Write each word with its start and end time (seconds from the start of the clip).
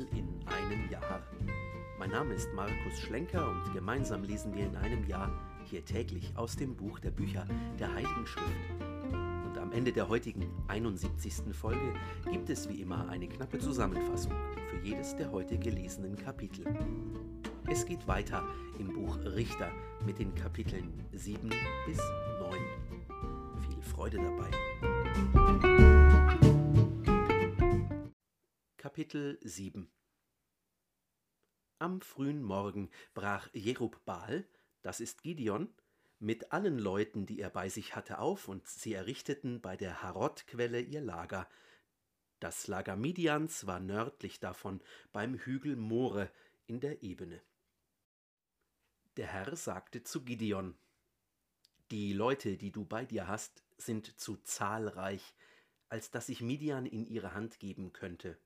Bibel 0.00 0.18
in 0.18 0.28
einem 0.46 0.90
Jahr. 0.90 1.22
Mein 1.98 2.10
Name 2.10 2.34
ist 2.34 2.52
Markus 2.54 2.98
Schlenker 3.00 3.50
und 3.50 3.72
gemeinsam 3.74 4.22
lesen 4.24 4.54
wir 4.54 4.66
in 4.66 4.76
einem 4.76 5.06
Jahr 5.06 5.30
hier 5.64 5.84
täglich 5.84 6.32
aus 6.36 6.56
dem 6.56 6.74
Buch 6.74 6.98
der 7.00 7.10
Bücher 7.10 7.46
der 7.78 7.92
Heiligen 7.94 8.26
Schrift. 8.26 8.46
Und 9.46 9.58
am 9.58 9.72
Ende 9.72 9.92
der 9.92 10.08
heutigen 10.08 10.46
71. 10.68 11.54
Folge 11.54 11.94
gibt 12.30 12.48
es 12.50 12.68
wie 12.68 12.80
immer 12.80 13.08
eine 13.08 13.28
knappe 13.28 13.58
Zusammenfassung 13.58 14.32
für 14.68 14.78
jedes 14.86 15.16
der 15.16 15.30
heute 15.30 15.58
gelesenen 15.58 16.16
Kapitel. 16.16 16.64
Es 17.66 17.84
geht 17.84 18.06
weiter 18.08 18.42
im 18.78 18.92
Buch 18.92 19.18
Richter 19.24 19.70
mit 20.06 20.18
den 20.18 20.34
Kapiteln 20.34 21.04
7 21.12 21.50
bis 21.86 21.98
9. 22.40 22.52
Viel 23.68 23.82
Freude 23.82 24.16
dabei. 24.16 24.99
Kapitel 28.80 29.38
7 29.42 29.92
Am 31.80 32.00
frühen 32.00 32.42
Morgen 32.42 32.88
brach 33.12 33.50
Jerubbaal, 33.52 34.48
das 34.80 35.00
ist 35.00 35.22
Gideon, 35.22 35.68
mit 36.18 36.50
allen 36.52 36.78
Leuten, 36.78 37.26
die 37.26 37.40
er 37.40 37.50
bei 37.50 37.68
sich 37.68 37.94
hatte, 37.94 38.18
auf, 38.20 38.48
und 38.48 38.66
sie 38.66 38.94
errichteten 38.94 39.60
bei 39.60 39.76
der 39.76 40.02
Harod-Quelle 40.02 40.80
ihr 40.80 41.02
Lager. 41.02 41.46
Das 42.38 42.68
Lager 42.68 42.96
Midians 42.96 43.66
war 43.66 43.80
nördlich 43.80 44.40
davon, 44.40 44.80
beim 45.12 45.34
Hügel 45.34 45.76
More 45.76 46.32
in 46.66 46.80
der 46.80 47.02
Ebene. 47.02 47.42
Der 49.18 49.26
Herr 49.26 49.56
sagte 49.56 50.04
zu 50.04 50.24
Gideon, 50.24 50.74
Die 51.90 52.14
Leute, 52.14 52.56
die 52.56 52.72
du 52.72 52.86
bei 52.86 53.04
dir 53.04 53.28
hast, 53.28 53.62
sind 53.76 54.18
zu 54.18 54.38
zahlreich, 54.38 55.34
als 55.90 56.10
dass 56.10 56.30
ich 56.30 56.40
Midian 56.40 56.86
in 56.86 57.04
ihre 57.04 57.34
Hand 57.34 57.58
geben 57.58 57.92
könnte 57.92 58.38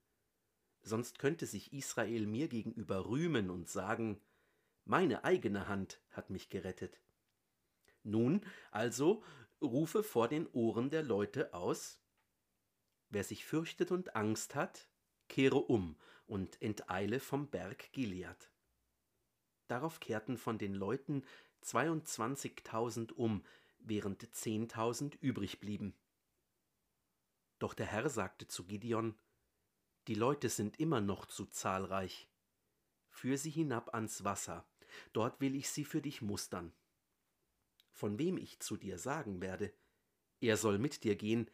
sonst 0.84 1.18
könnte 1.18 1.46
sich 1.46 1.72
Israel 1.72 2.26
mir 2.26 2.48
gegenüber 2.48 3.08
rühmen 3.08 3.50
und 3.50 3.68
sagen, 3.68 4.20
meine 4.84 5.24
eigene 5.24 5.66
Hand 5.66 6.00
hat 6.10 6.30
mich 6.30 6.50
gerettet. 6.50 7.00
Nun 8.02 8.44
also 8.70 9.24
rufe 9.62 10.02
vor 10.02 10.28
den 10.28 10.46
Ohren 10.48 10.90
der 10.90 11.02
Leute 11.02 11.54
aus, 11.54 11.98
wer 13.08 13.24
sich 13.24 13.44
fürchtet 13.46 13.90
und 13.90 14.14
Angst 14.14 14.54
hat, 14.54 14.88
kehre 15.28 15.56
um 15.58 15.96
und 16.26 16.60
enteile 16.60 17.18
vom 17.18 17.48
Berg 17.48 17.92
Gilead. 17.92 18.50
Darauf 19.68 20.00
kehrten 20.00 20.36
von 20.36 20.58
den 20.58 20.74
Leuten 20.74 21.24
zweiundzwanzigtausend 21.62 23.16
um, 23.16 23.42
während 23.78 24.34
zehntausend 24.34 25.14
übrig 25.16 25.60
blieben. 25.60 25.94
Doch 27.58 27.72
der 27.72 27.86
Herr 27.86 28.10
sagte 28.10 28.46
zu 28.46 28.66
Gideon, 28.66 29.14
die 30.06 30.14
Leute 30.14 30.48
sind 30.48 30.78
immer 30.78 31.00
noch 31.00 31.26
zu 31.26 31.46
zahlreich. 31.46 32.28
Führ 33.10 33.38
sie 33.38 33.50
hinab 33.50 33.94
ans 33.94 34.24
Wasser, 34.24 34.66
dort 35.12 35.40
will 35.40 35.54
ich 35.54 35.70
sie 35.70 35.84
für 35.84 36.02
dich 36.02 36.20
mustern. 36.20 36.72
Von 37.92 38.18
wem 38.18 38.36
ich 38.36 38.60
zu 38.60 38.76
dir 38.76 38.98
sagen 38.98 39.40
werde, 39.40 39.72
er 40.40 40.56
soll 40.56 40.78
mit 40.78 41.04
dir 41.04 41.16
gehen, 41.16 41.50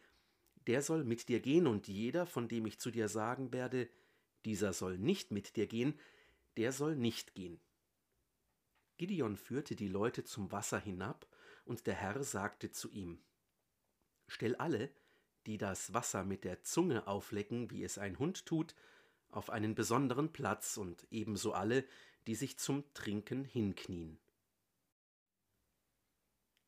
der 0.67 0.81
soll 0.81 1.03
mit 1.03 1.29
dir 1.29 1.39
gehen, 1.39 1.67
und 1.67 1.87
jeder, 1.87 2.25
von 2.25 2.47
dem 2.47 2.65
ich 2.65 2.79
zu 2.79 2.91
dir 2.91 3.07
sagen 3.07 3.53
werde, 3.53 3.89
dieser 4.45 4.73
soll 4.73 4.97
nicht 4.97 5.31
mit 5.31 5.55
dir 5.55 5.67
gehen, 5.67 5.99
der 6.57 6.71
soll 6.71 6.95
nicht 6.95 7.35
gehen. 7.35 7.59
Gideon 8.97 9.37
führte 9.37 9.75
die 9.75 9.87
Leute 9.87 10.23
zum 10.23 10.51
Wasser 10.51 10.79
hinab, 10.79 11.27
und 11.63 11.87
der 11.87 11.95
Herr 11.95 12.23
sagte 12.23 12.71
zu 12.71 12.89
ihm, 12.91 13.21
Stell 14.27 14.55
alle, 14.55 14.91
die 15.45 15.57
das 15.57 15.93
Wasser 15.93 16.23
mit 16.23 16.43
der 16.43 16.63
Zunge 16.63 17.07
auflecken, 17.07 17.71
wie 17.71 17.83
es 17.83 17.97
ein 17.97 18.19
Hund 18.19 18.45
tut, 18.45 18.75
auf 19.29 19.49
einen 19.49 19.75
besonderen 19.75 20.31
Platz 20.31 20.77
und 20.77 21.07
ebenso 21.09 21.53
alle, 21.53 21.85
die 22.27 22.35
sich 22.35 22.59
zum 22.59 22.83
Trinken 22.93 23.45
hinknien. 23.45 24.19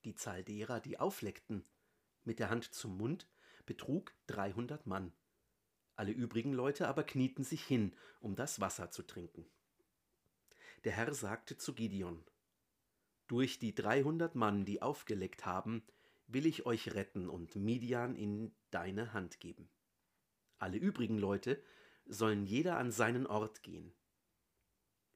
Die 0.05 0.15
Zahl 0.15 0.43
derer, 0.43 0.79
die 0.79 0.99
aufleckten, 0.99 1.63
mit 2.23 2.39
der 2.39 2.49
Hand 2.49 2.73
zum 2.73 2.97
Mund, 2.97 3.27
betrug 3.65 4.13
dreihundert 4.27 4.85
Mann. 4.85 5.13
Alle 5.95 6.11
übrigen 6.11 6.53
Leute 6.53 6.87
aber 6.87 7.03
knieten 7.03 7.43
sich 7.43 7.63
hin, 7.63 7.95
um 8.19 8.35
das 8.35 8.59
Wasser 8.59 8.91
zu 8.91 9.03
trinken. 9.03 9.45
Der 10.83 10.91
Herr 10.91 11.13
sagte 11.13 11.57
zu 11.57 11.73
Gideon, 11.73 12.23
Durch 13.27 13.59
die 13.59 13.75
dreihundert 13.75 14.35
Mann, 14.35 14.65
die 14.65 14.81
aufgeleckt 14.81 15.45
haben, 15.45 15.83
will 16.27 16.45
ich 16.45 16.65
euch 16.65 16.93
retten 16.93 17.29
und 17.29 17.55
Midian 17.55 18.15
in 18.15 18.53
deine 18.71 19.13
Hand 19.13 19.39
geben. 19.39 19.69
Alle 20.57 20.77
übrigen 20.77 21.17
Leute 21.17 21.61
sollen 22.05 22.45
jeder 22.45 22.77
an 22.77 22.91
seinen 22.91 23.27
Ort 23.27 23.63
gehen. 23.63 23.93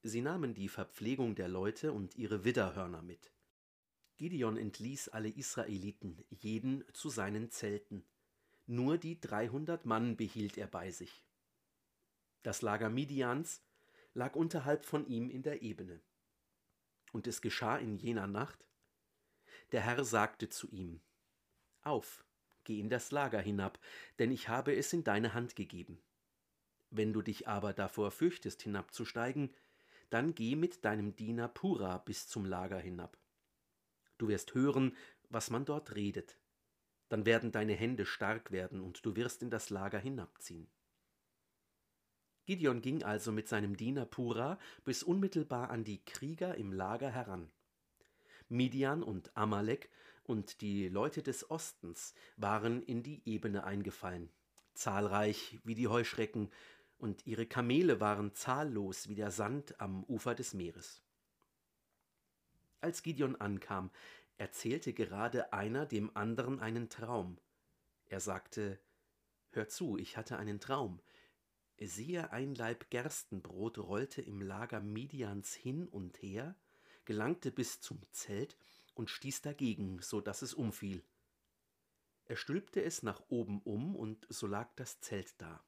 Sie 0.04 0.22
nahmen 0.22 0.54
die 0.54 0.70
Verpflegung 0.70 1.36
der 1.36 1.48
Leute 1.48 1.92
und 1.92 2.16
ihre 2.16 2.44
Widderhörner 2.44 3.02
mit. 3.02 3.32
Gideon 4.18 4.58
entließ 4.58 5.10
alle 5.10 5.30
Israeliten, 5.30 6.24
jeden 6.30 6.84
zu 6.94 7.10
seinen 7.10 7.52
Zelten. 7.52 8.04
Nur 8.66 8.98
die 8.98 9.20
dreihundert 9.20 9.86
Mann 9.86 10.18
behielt 10.18 10.58
er 10.58 10.68
bei 10.68 10.92
sich. 10.92 11.24
Das 12.44 12.62
Lager 12.62 12.90
Midians 12.90 13.62
lag 14.14 14.36
unterhalb 14.36 14.86
von 14.86 15.06
ihm 15.08 15.30
in 15.30 15.44
der 15.44 15.62
Ebene. 15.62 16.02
Und 17.12 17.28
es 17.28 17.42
geschah 17.42 17.78
in 17.78 17.96
jener 17.98 18.28
Nacht, 18.28 18.66
der 19.72 19.82
Herr 19.82 20.04
sagte 20.04 20.50
zu 20.50 20.70
ihm, 20.70 21.02
Auf, 21.82 22.26
geh 22.64 22.80
in 22.80 22.90
das 22.90 23.12
Lager 23.12 23.40
hinab, 23.40 23.80
denn 24.20 24.32
ich 24.32 24.50
habe 24.50 24.76
es 24.76 24.94
in 24.94 25.04
deine 25.04 25.34
Hand 25.34 25.56
gegeben. 25.56 26.02
Wenn 26.90 27.14
du 27.14 27.22
dich 27.22 27.48
aber 27.48 27.74
davor 27.74 28.12
fürchtest, 28.12 28.62
hinabzusteigen, 28.62 29.54
dann 30.10 30.36
geh 30.36 30.56
mit 30.56 30.86
deinem 30.86 31.16
Diener 31.16 31.48
Pura 31.48 31.98
bis 31.98 32.28
zum 32.28 32.46
Lager 32.46 32.80
hinab. 32.80 33.18
Du 34.18 34.30
wirst 34.30 34.54
hören, 34.54 34.96
was 35.30 35.50
man 35.50 35.66
dort 35.66 35.96
redet. 35.96 36.40
Dann 37.10 37.26
werden 37.26 37.52
deine 37.52 37.74
Hände 37.74 38.06
stark 38.06 38.52
werden, 38.52 38.82
und 38.82 39.06
du 39.06 39.16
wirst 39.16 39.42
in 39.44 39.50
das 39.50 39.70
Lager 39.70 40.00
hinabziehen. 40.00 40.70
Gideon 42.46 42.82
ging 42.82 43.04
also 43.04 43.34
mit 43.34 43.50
seinem 43.50 43.76
Diener 43.76 44.06
Pura 44.06 44.58
bis 44.86 45.04
unmittelbar 45.04 45.70
an 45.70 45.84
die 45.84 46.04
Krieger 46.06 46.56
im 46.56 46.72
Lager 46.72 47.10
heran. 47.10 47.52
Midian 48.50 49.04
und 49.04 49.36
Amalek 49.36 49.90
und 50.24 50.62
die 50.62 50.90
Leute 50.90 51.24
des 51.24 51.50
Ostens 51.50 52.14
waren 52.36 52.84
in 52.84 53.04
die 53.04 53.22
Ebene 53.26 53.64
eingefallen, 53.64 54.30
zahlreich 54.74 55.60
wie 55.64 55.76
die 55.76 55.88
Heuschrecken, 55.88 56.50
und 57.00 57.28
ihre 57.28 57.46
Kamele 57.46 58.00
waren 58.00 58.34
zahllos 58.34 59.08
wie 59.08 59.16
der 59.16 59.30
Sand 59.30 59.80
am 59.80 60.04
Ufer 60.06 60.34
des 60.34 60.56
Meeres. 60.56 61.04
Als 62.82 63.04
Gideon 63.04 63.36
ankam, 63.36 63.92
erzählte 64.38 64.94
gerade 64.94 65.54
einer 65.54 65.86
dem 65.86 66.16
anderen 66.16 66.60
einen 66.60 66.90
Traum. 66.90 67.38
Er 68.06 68.20
sagte, 68.20 68.80
Hör 69.52 69.68
zu, 69.68 69.98
ich 69.98 70.18
hatte 70.18 70.38
einen 70.38 70.60
Traum. 70.60 71.02
Siehe, 71.80 72.32
ein 72.32 72.56
Laib 72.56 72.90
Gerstenbrot 72.90 73.78
rollte 73.78 74.22
im 74.22 74.42
Lager 74.42 74.80
Midians 74.80 75.54
hin 75.54 75.88
und 75.88 76.22
her, 76.22 76.56
gelangte 77.08 77.52
bis 77.52 77.80
zum 77.80 78.02
Zelt 78.12 78.58
und 78.94 79.10
stieß 79.10 79.42
dagegen, 79.42 80.02
so 80.02 80.20
dass 80.20 80.42
es 80.42 80.54
umfiel. 80.54 81.04
Er 82.26 82.36
stülpte 82.36 82.84
es 82.84 83.02
nach 83.02 83.24
oben 83.30 83.62
um, 83.62 83.96
und 83.96 84.28
so 84.30 84.46
lag 84.46 84.70
das 84.76 85.00
Zelt 85.00 85.34
da. 85.42 85.64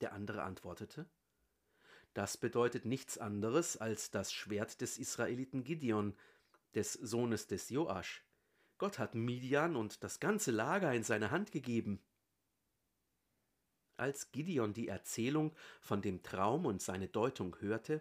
Der 0.00 0.12
andere 0.12 0.44
antwortete, 0.44 1.10
das 2.14 2.36
bedeutet 2.36 2.84
nichts 2.84 3.18
anderes 3.18 3.76
als 3.76 4.12
das 4.12 4.32
Schwert 4.32 4.80
des 4.80 4.98
Israeliten 4.98 5.64
Gideon, 5.64 6.16
des 6.76 6.92
Sohnes 6.92 7.48
des 7.48 7.68
Joasch. 7.68 8.24
Gott 8.78 9.00
hat 9.00 9.16
Midian 9.16 9.74
und 9.74 10.04
das 10.04 10.20
ganze 10.20 10.52
Lager 10.52 10.94
in 10.94 11.02
seine 11.02 11.32
Hand 11.32 11.50
gegeben. 11.50 12.00
Als 13.96 14.30
Gideon 14.30 14.74
die 14.74 14.86
Erzählung 14.86 15.56
von 15.80 16.02
dem 16.02 16.22
Traum 16.22 16.66
und 16.66 16.80
seine 16.80 17.08
Deutung 17.08 17.60
hörte, 17.60 18.00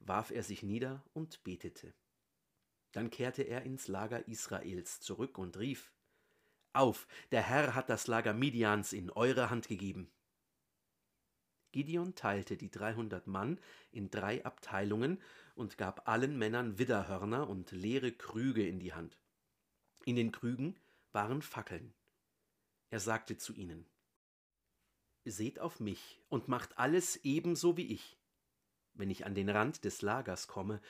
warf 0.00 0.30
er 0.30 0.42
sich 0.42 0.62
nieder 0.62 1.04
und 1.12 1.42
betete. 1.44 1.94
Dann 2.92 3.10
kehrte 3.10 3.42
er 3.42 3.62
ins 3.62 3.88
Lager 3.88 4.26
Israels 4.26 5.00
zurück 5.00 5.38
und 5.38 5.56
rief 5.58 5.92
Auf, 6.72 7.06
der 7.30 7.42
Herr 7.42 7.74
hat 7.74 7.88
das 7.88 8.06
Lager 8.06 8.34
Midians 8.34 8.92
in 8.92 9.10
eure 9.10 9.50
Hand 9.50 9.68
gegeben. 9.68 10.10
Gideon 11.72 12.16
teilte 12.16 12.56
die 12.56 12.70
dreihundert 12.70 13.28
Mann 13.28 13.60
in 13.92 14.10
drei 14.10 14.44
Abteilungen 14.44 15.22
und 15.54 15.78
gab 15.78 16.08
allen 16.08 16.36
Männern 16.36 16.78
Widderhörner 16.78 17.48
und 17.48 17.70
leere 17.70 18.10
Krüge 18.10 18.66
in 18.66 18.80
die 18.80 18.92
Hand. 18.92 19.20
In 20.04 20.16
den 20.16 20.32
Krügen 20.32 20.76
waren 21.12 21.42
Fackeln. 21.42 21.94
Er 22.88 22.98
sagte 22.98 23.36
zu 23.36 23.54
ihnen 23.54 23.86
Seht 25.24 25.60
auf 25.60 25.78
mich 25.78 26.20
und 26.28 26.48
macht 26.48 26.78
alles 26.78 27.16
ebenso 27.24 27.76
wie 27.76 27.92
ich. 27.92 28.19
Wenn 28.94 29.10
ich 29.10 29.26
an 29.26 29.34
den 29.34 29.48
Rand 29.48 29.84
des 29.84 30.02
Lagers 30.02 30.46
komme, 30.46 30.80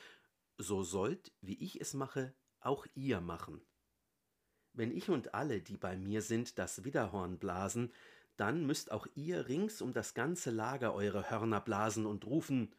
so 0.57 0.83
sollt, 0.83 1.31
wie 1.41 1.61
ich 1.63 1.79
es 1.79 1.93
mache, 1.93 2.33
auch 2.59 2.85
ihr 2.93 3.21
machen. 3.21 3.61
Wenn 4.73 4.91
ich 4.91 5.09
und 5.09 5.33
alle, 5.33 5.61
die 5.61 5.77
bei 5.77 5.97
mir 5.97 6.21
sind, 6.21 6.57
das 6.57 6.83
Widderhorn 6.83 7.39
blasen, 7.39 7.91
dann 8.37 8.65
müsst 8.65 8.91
auch 8.91 9.07
ihr 9.15 9.47
rings 9.47 9.81
um 9.81 9.93
das 9.93 10.13
ganze 10.13 10.51
Lager 10.51 10.93
eure 10.93 11.29
Hörner 11.29 11.61
blasen 11.61 12.05
und 12.05 12.25
rufen 12.25 12.73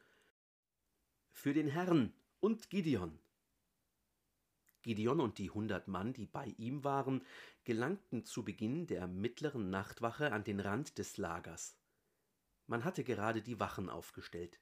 Für 1.32 1.52
den 1.52 1.68
Herrn 1.68 2.12
und 2.40 2.70
Gideon. 2.70 3.18
Gideon 4.82 5.20
und 5.20 5.38
die 5.38 5.50
hundert 5.50 5.86
Mann, 5.86 6.12
die 6.12 6.26
bei 6.26 6.46
ihm 6.58 6.82
waren, 6.82 7.24
gelangten 7.64 8.24
zu 8.24 8.42
Beginn 8.42 8.86
der 8.86 9.06
mittleren 9.06 9.70
Nachtwache 9.70 10.32
an 10.32 10.42
den 10.42 10.58
Rand 10.58 10.98
des 10.98 11.16
Lagers. 11.18 11.76
Man 12.66 12.84
hatte 12.84 13.04
gerade 13.04 13.42
die 13.42 13.60
Wachen 13.60 13.88
aufgestellt. 13.88 14.58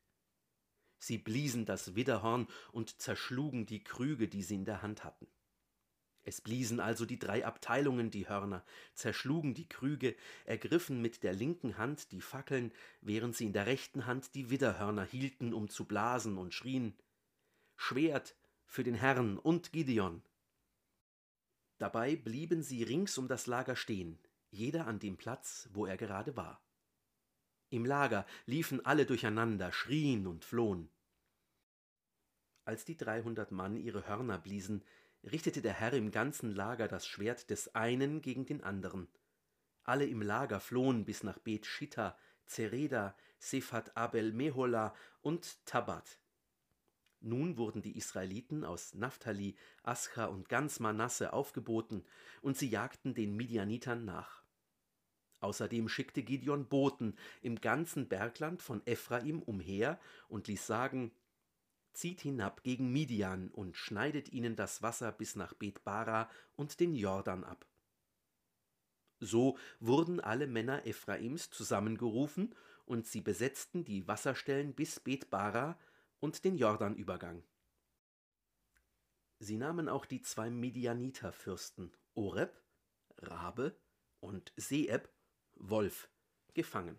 Sie 1.00 1.19
bliesen 1.19 1.64
das 1.64 1.94
Widderhorn 1.97 2.47
und 2.73 3.00
zerschlugen 3.00 3.67
die 3.67 3.82
Krüge, 3.82 4.29
die 4.29 4.43
sie 4.43 4.55
in 4.55 4.67
der 4.67 4.82
Hand 4.82 5.02
hatten. 5.02 5.26
Es 6.23 6.43
bliesen 6.43 6.79
also 6.79 7.06
die 7.06 7.19
drei 7.19 7.47
Abteilungen 7.47 8.11
die 8.11 8.29
Hörner, 8.29 8.62
zerschlugen 8.94 9.55
die 9.55 9.67
Krüge, 9.67 10.14
ergriffen 10.44 11.00
mit 11.00 11.23
der 11.23 11.32
linken 11.32 11.79
Hand 11.79 12.12
die 12.12 12.20
Fackeln, 12.20 12.70
während 13.00 13.35
sie 13.35 13.47
in 13.47 13.55
der 13.55 13.64
rechten 13.67 14.05
Hand 14.05 14.35
die 14.35 14.50
Widderhörner 14.50 15.05
hielten, 15.05 15.55
um 15.55 15.70
zu 15.70 15.87
blasen 15.87 16.37
und 16.37 16.52
schrien 16.52 16.94
Schwert 17.76 18.37
für 18.67 18.85
den 18.85 18.94
Herrn 18.94 19.38
und 19.38 19.73
Gideon. 19.73 20.23
Dabei 21.79 22.14
blieben 22.14 22.62
sie 22.62 22.82
rings 22.82 23.17
um 23.17 23.26
das 23.26 23.46
Lager 23.46 23.75
stehen, 23.75 24.19
jeder 24.50 24.87
an 24.87 24.99
dem 24.99 25.17
Platz, 25.17 25.70
wo 25.73 25.87
er 25.87 25.96
gerade 25.96 26.37
war. 26.37 26.62
Im 27.70 27.84
Lager 27.84 28.26
liefen 28.46 28.84
alle 28.84 29.06
durcheinander, 29.06 29.72
schrien 29.72 30.26
und 30.26 30.44
flohen. 30.44 30.90
Als 32.64 32.84
die 32.84 32.96
dreihundert 32.96 33.52
Mann 33.52 33.76
ihre 33.76 34.06
Hörner 34.08 34.38
bliesen, 34.38 34.84
richtete 35.25 35.62
der 35.62 35.75
Herr 35.75 35.93
im 35.93 36.11
ganzen 36.11 36.55
Lager 36.55 36.88
das 36.88 37.06
Schwert 37.06 37.49
des 37.50 37.75
einen 37.75 38.22
gegen 38.22 38.44
den 38.44 38.62
anderen. 38.62 39.08
Alle 39.84 40.06
im 40.06 40.20
Lager 40.20 40.61
flohen 40.61 41.05
bis 41.05 41.22
nach 41.22 41.38
Bet 41.38 41.64
Schitta, 41.64 42.19
Zereda, 42.46 43.17
Sephat 43.38 43.96
Abel 43.96 44.32
Mehola 44.32 44.94
und 45.22 45.64
Tabat. 45.64 46.19
Nun 47.20 47.56
wurden 47.56 47.82
die 47.82 47.96
Israeliten 47.96 48.64
aus 48.64 48.94
Naphtali, 48.94 49.56
Ascha 49.82 50.25
und 50.25 50.49
ganz 50.49 50.81
Manasse 50.81 51.32
aufgeboten, 51.32 52.05
und 52.40 52.56
sie 52.56 52.69
jagten 52.69 53.14
den 53.14 53.37
Midianitern 53.37 54.05
nach. 54.05 54.43
Außerdem 55.40 55.88
schickte 55.88 56.22
Gideon 56.22 56.66
Boten 56.66 57.16
im 57.40 57.60
ganzen 57.60 58.08
Bergland 58.08 58.62
von 58.62 58.87
Ephraim 58.87 59.42
umher 59.42 59.98
und 60.28 60.48
ließ 60.48 60.66
sagen, 60.66 61.12
zieht 61.92 62.20
hinab 62.20 62.62
gegen 62.62 62.92
Midian 62.92 63.48
und 63.48 63.76
schneidet 63.76 64.32
ihnen 64.32 64.54
das 64.54 64.82
Wasser 64.82 65.12
bis 65.12 65.37
nach 65.37 65.54
Betbara 65.54 66.31
und 66.56 66.78
den 66.78 66.94
Jordan 66.94 67.44
ab. 67.44 67.66
So 69.19 69.58
wurden 69.81 70.20
alle 70.20 70.46
Männer 70.46 70.87
Ephraims 70.87 71.50
zusammengerufen 71.50 72.54
und 72.86 73.06
sie 73.06 73.20
besetzten 73.20 73.84
die 73.84 74.06
Wasserstellen 74.08 74.75
bis 74.75 75.00
Betbara 75.00 75.78
und 76.20 76.44
den 76.44 76.56
Jordanübergang. 76.56 77.43
Sie 79.38 79.56
nahmen 79.56 79.88
auch 79.88 80.04
die 80.04 80.20
zwei 80.20 80.50
Midianiterfürsten 80.50 81.93
Oreb, 82.14 82.62
Rabe 83.19 83.75
und 84.20 84.52
Seeb 84.56 85.08
Wolf, 85.62 86.08
gefangen. 86.54 86.98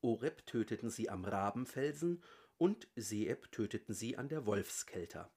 Oreb 0.00 0.46
töteten 0.46 0.88
sie 0.90 1.10
am 1.10 1.24
Rabenfelsen 1.24 2.24
und 2.56 2.88
Seeb 2.96 3.52
töteten 3.52 3.94
sie 3.94 4.16
an 4.16 4.28
der 4.28 4.46
Wolfskelter. 4.46 5.30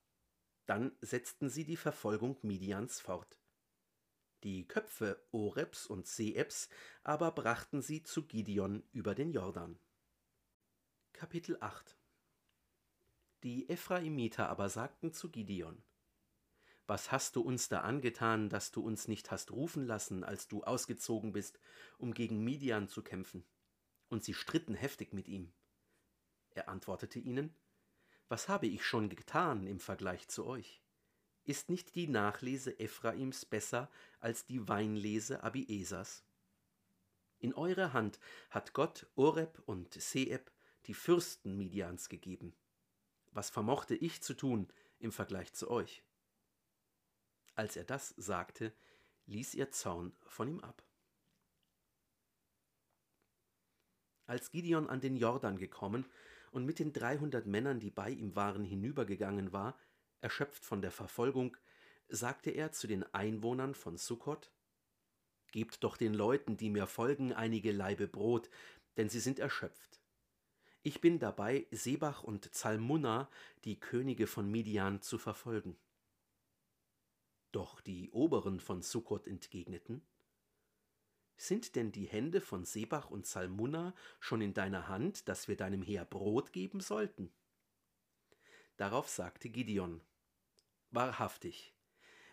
Dann 0.65 0.95
setzten 1.01 1.49
sie 1.49 1.65
die 1.65 1.75
Verfolgung 1.75 2.37
Midians 2.41 3.01
fort. 3.01 3.37
Die 4.43 4.65
Köpfe 4.67 5.21
Orebs 5.31 5.85
und 5.85 6.07
Seebs 6.07 6.69
aber 7.03 7.31
brachten 7.31 7.81
sie 7.81 8.01
zu 8.01 8.25
Gideon 8.25 8.83
über 8.91 9.13
den 9.13 9.31
Jordan. 9.31 9.77
Kapitel 11.11 11.57
8 11.59 11.97
Die 13.43 13.69
Ephraimiter 13.69 14.49
aber 14.49 14.69
sagten 14.69 15.11
zu 15.11 15.29
Gideon: 15.29 15.83
was 16.91 17.09
hast 17.09 17.37
du 17.37 17.41
uns 17.41 17.69
da 17.69 17.79
angetan, 17.79 18.49
dass 18.49 18.71
du 18.71 18.81
uns 18.81 19.07
nicht 19.07 19.31
hast 19.31 19.51
rufen 19.51 19.87
lassen, 19.87 20.25
als 20.25 20.49
du 20.49 20.61
ausgezogen 20.65 21.31
bist, 21.31 21.57
um 21.97 22.13
gegen 22.13 22.43
Midian 22.43 22.89
zu 22.89 23.01
kämpfen? 23.01 23.45
Und 24.09 24.25
sie 24.25 24.33
stritten 24.33 24.73
heftig 24.73 25.13
mit 25.13 25.29
ihm. 25.29 25.53
Er 26.49 26.67
antwortete 26.67 27.17
ihnen, 27.17 27.55
Was 28.27 28.49
habe 28.49 28.67
ich 28.67 28.83
schon 28.83 29.07
getan 29.07 29.67
im 29.67 29.79
Vergleich 29.79 30.27
zu 30.27 30.45
euch? 30.45 30.81
Ist 31.45 31.69
nicht 31.69 31.95
die 31.95 32.09
Nachlese 32.09 32.77
Ephraims 32.77 33.45
besser 33.45 33.89
als 34.19 34.45
die 34.45 34.67
Weinlese 34.67 35.43
Abiesas? 35.43 36.25
In 37.39 37.53
eure 37.53 37.93
Hand 37.93 38.19
hat 38.49 38.73
Gott 38.73 39.07
Oreb 39.15 39.63
und 39.65 39.93
Seeb, 39.93 40.51
die 40.87 40.93
Fürsten 40.93 41.55
Midians, 41.55 42.09
gegeben. 42.09 42.53
Was 43.31 43.49
vermochte 43.49 43.95
ich 43.95 44.21
zu 44.21 44.33
tun 44.33 44.67
im 44.99 45.13
Vergleich 45.13 45.53
zu 45.53 45.71
euch? 45.71 46.03
Als 47.61 47.75
er 47.75 47.83
das 47.83 48.15
sagte, 48.17 48.73
ließ 49.27 49.53
ihr 49.53 49.69
Zorn 49.69 50.13
von 50.25 50.47
ihm 50.47 50.61
ab. 50.61 50.83
Als 54.25 54.49
Gideon 54.49 54.89
an 54.89 54.99
den 54.99 55.15
Jordan 55.15 55.59
gekommen 55.59 56.07
und 56.49 56.65
mit 56.65 56.79
den 56.79 56.91
dreihundert 56.91 57.45
Männern, 57.45 57.79
die 57.79 57.91
bei 57.91 58.09
ihm 58.09 58.35
waren, 58.35 58.65
hinübergegangen 58.65 59.53
war, 59.53 59.77
erschöpft 60.21 60.65
von 60.65 60.81
der 60.81 60.89
Verfolgung, 60.89 61.55
sagte 62.07 62.49
er 62.49 62.71
zu 62.71 62.87
den 62.87 63.03
Einwohnern 63.13 63.75
von 63.75 63.95
Sukkot, 63.95 64.51
Gebt 65.51 65.83
doch 65.83 65.97
den 65.97 66.15
Leuten, 66.15 66.57
die 66.57 66.71
mir 66.71 66.87
folgen, 66.87 67.31
einige 67.31 67.71
Laibe 67.71 68.07
Brot, 68.07 68.49
denn 68.97 69.07
sie 69.07 69.19
sind 69.19 69.37
erschöpft. 69.37 70.01
Ich 70.81 70.99
bin 70.99 71.19
dabei, 71.19 71.67
Sebach 71.69 72.23
und 72.23 72.55
Zalmunna, 72.55 73.29
die 73.65 73.79
Könige 73.79 74.25
von 74.25 74.49
Midian, 74.49 75.03
zu 75.03 75.19
verfolgen. 75.19 75.77
Doch 77.51 77.81
die 77.81 78.09
Oberen 78.11 78.59
von 78.59 78.81
Sukkot 78.81 79.27
entgegneten, 79.27 80.01
Sind 81.35 81.75
denn 81.75 81.91
die 81.91 82.05
Hände 82.05 82.39
von 82.39 82.65
Sebach 82.65 83.09
und 83.09 83.25
Salmunna 83.25 83.95
schon 84.19 84.41
in 84.41 84.53
deiner 84.53 84.87
Hand, 84.87 85.27
dass 85.27 85.47
wir 85.47 85.57
deinem 85.57 85.81
Heer 85.81 86.05
Brot 86.05 86.53
geben 86.53 86.81
sollten? 86.81 87.33
Darauf 88.77 89.09
sagte 89.09 89.49
Gideon, 89.49 90.01
Wahrhaftig, 90.91 91.73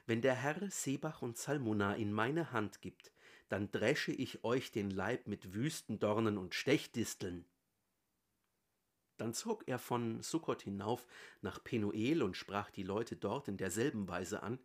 wenn 0.07 0.21
der 0.23 0.35
Herr 0.35 0.71
Sebach 0.71 1.23
und 1.23 1.37
Salmunna 1.37 1.95
in 1.95 2.13
meine 2.13 2.53
Hand 2.53 2.81
gibt, 2.81 3.13
dann 3.49 3.71
dresche 3.71 4.13
ich 4.13 4.45
euch 4.45 4.73
den 4.73 4.91
Leib 4.91 5.27
mit 5.27 5.55
Wüstendornen 5.55 6.39
und 6.39 6.55
Stechdisteln. 6.55 7.45
Dann 9.17 9.35
zog 9.35 9.67
er 9.67 9.79
von 9.79 10.23
Sukkot 10.23 10.63
hinauf 10.63 11.07
nach 11.41 11.63
Penuel 11.65 12.23
und 12.23 12.37
sprach 12.37 12.71
die 12.71 12.85
Leute 12.85 13.17
dort 13.17 13.49
in 13.49 13.57
derselben 13.57 14.07
Weise 14.07 14.43
an, 14.43 14.59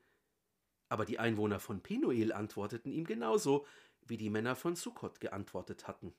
aber 0.93 1.05
die 1.05 1.17
Einwohner 1.17 1.59
von 1.59 1.81
Penuel 1.81 2.31
antworteten 2.31 2.91
ihm 2.91 3.05
genauso, 3.05 3.65
wie 4.05 4.15
die 4.15 4.29
Männer 4.29 4.55
von 4.55 4.75
Sukkot 4.75 5.19
geantwortet 5.19 5.87
hatten. 5.87 6.13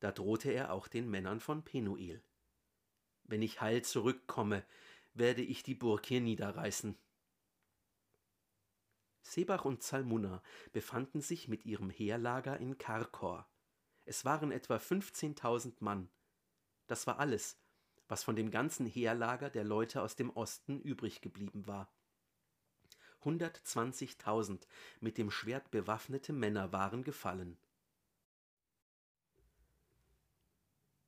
Da 0.00 0.10
drohte 0.10 0.50
er 0.50 0.72
auch 0.72 0.88
den 0.88 1.08
Männern 1.08 1.38
von 1.38 1.62
Penuel. 1.62 2.24
Wenn 3.22 3.40
ich 3.40 3.60
heil 3.60 3.82
zurückkomme, 3.82 4.64
werde 5.14 5.42
ich 5.42 5.62
die 5.62 5.76
Burg 5.76 6.06
hier 6.06 6.20
niederreißen. 6.20 6.98
Sebach 9.22 9.64
und 9.64 9.84
Zalmunna 9.84 10.42
befanden 10.72 11.20
sich 11.20 11.46
mit 11.46 11.64
ihrem 11.64 11.88
Heerlager 11.88 12.58
in 12.58 12.78
Karkor. 12.78 13.48
Es 14.06 14.24
waren 14.24 14.50
etwa 14.50 14.80
fünfzehntausend 14.80 15.80
Mann. 15.80 16.10
Das 16.88 17.06
war 17.06 17.20
alles, 17.20 17.60
was 18.08 18.24
von 18.24 18.34
dem 18.34 18.50
ganzen 18.50 18.86
Heerlager 18.86 19.50
der 19.50 19.62
Leute 19.62 20.02
aus 20.02 20.16
dem 20.16 20.30
Osten 20.30 20.80
übrig 20.80 21.20
geblieben 21.20 21.68
war. 21.68 21.94
120.000 23.24 24.60
mit 25.00 25.18
dem 25.18 25.30
Schwert 25.30 25.70
bewaffnete 25.70 26.32
Männer 26.32 26.72
waren 26.72 27.04
gefallen. 27.04 27.56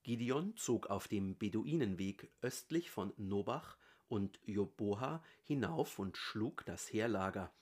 Gideon 0.03 0.57
zog 0.57 0.89
auf 0.89 1.07
dem 1.07 1.39
Beduinenweg 1.39 2.29
östlich 2.41 2.91
von 2.91 3.13
Nobach 3.17 3.77
und 4.09 4.41
Joboha 4.45 5.23
hinauf 5.45 5.99
und 5.99 6.17
schlug 6.17 6.65
das 6.67 6.93
Heerlager, 6.93 7.53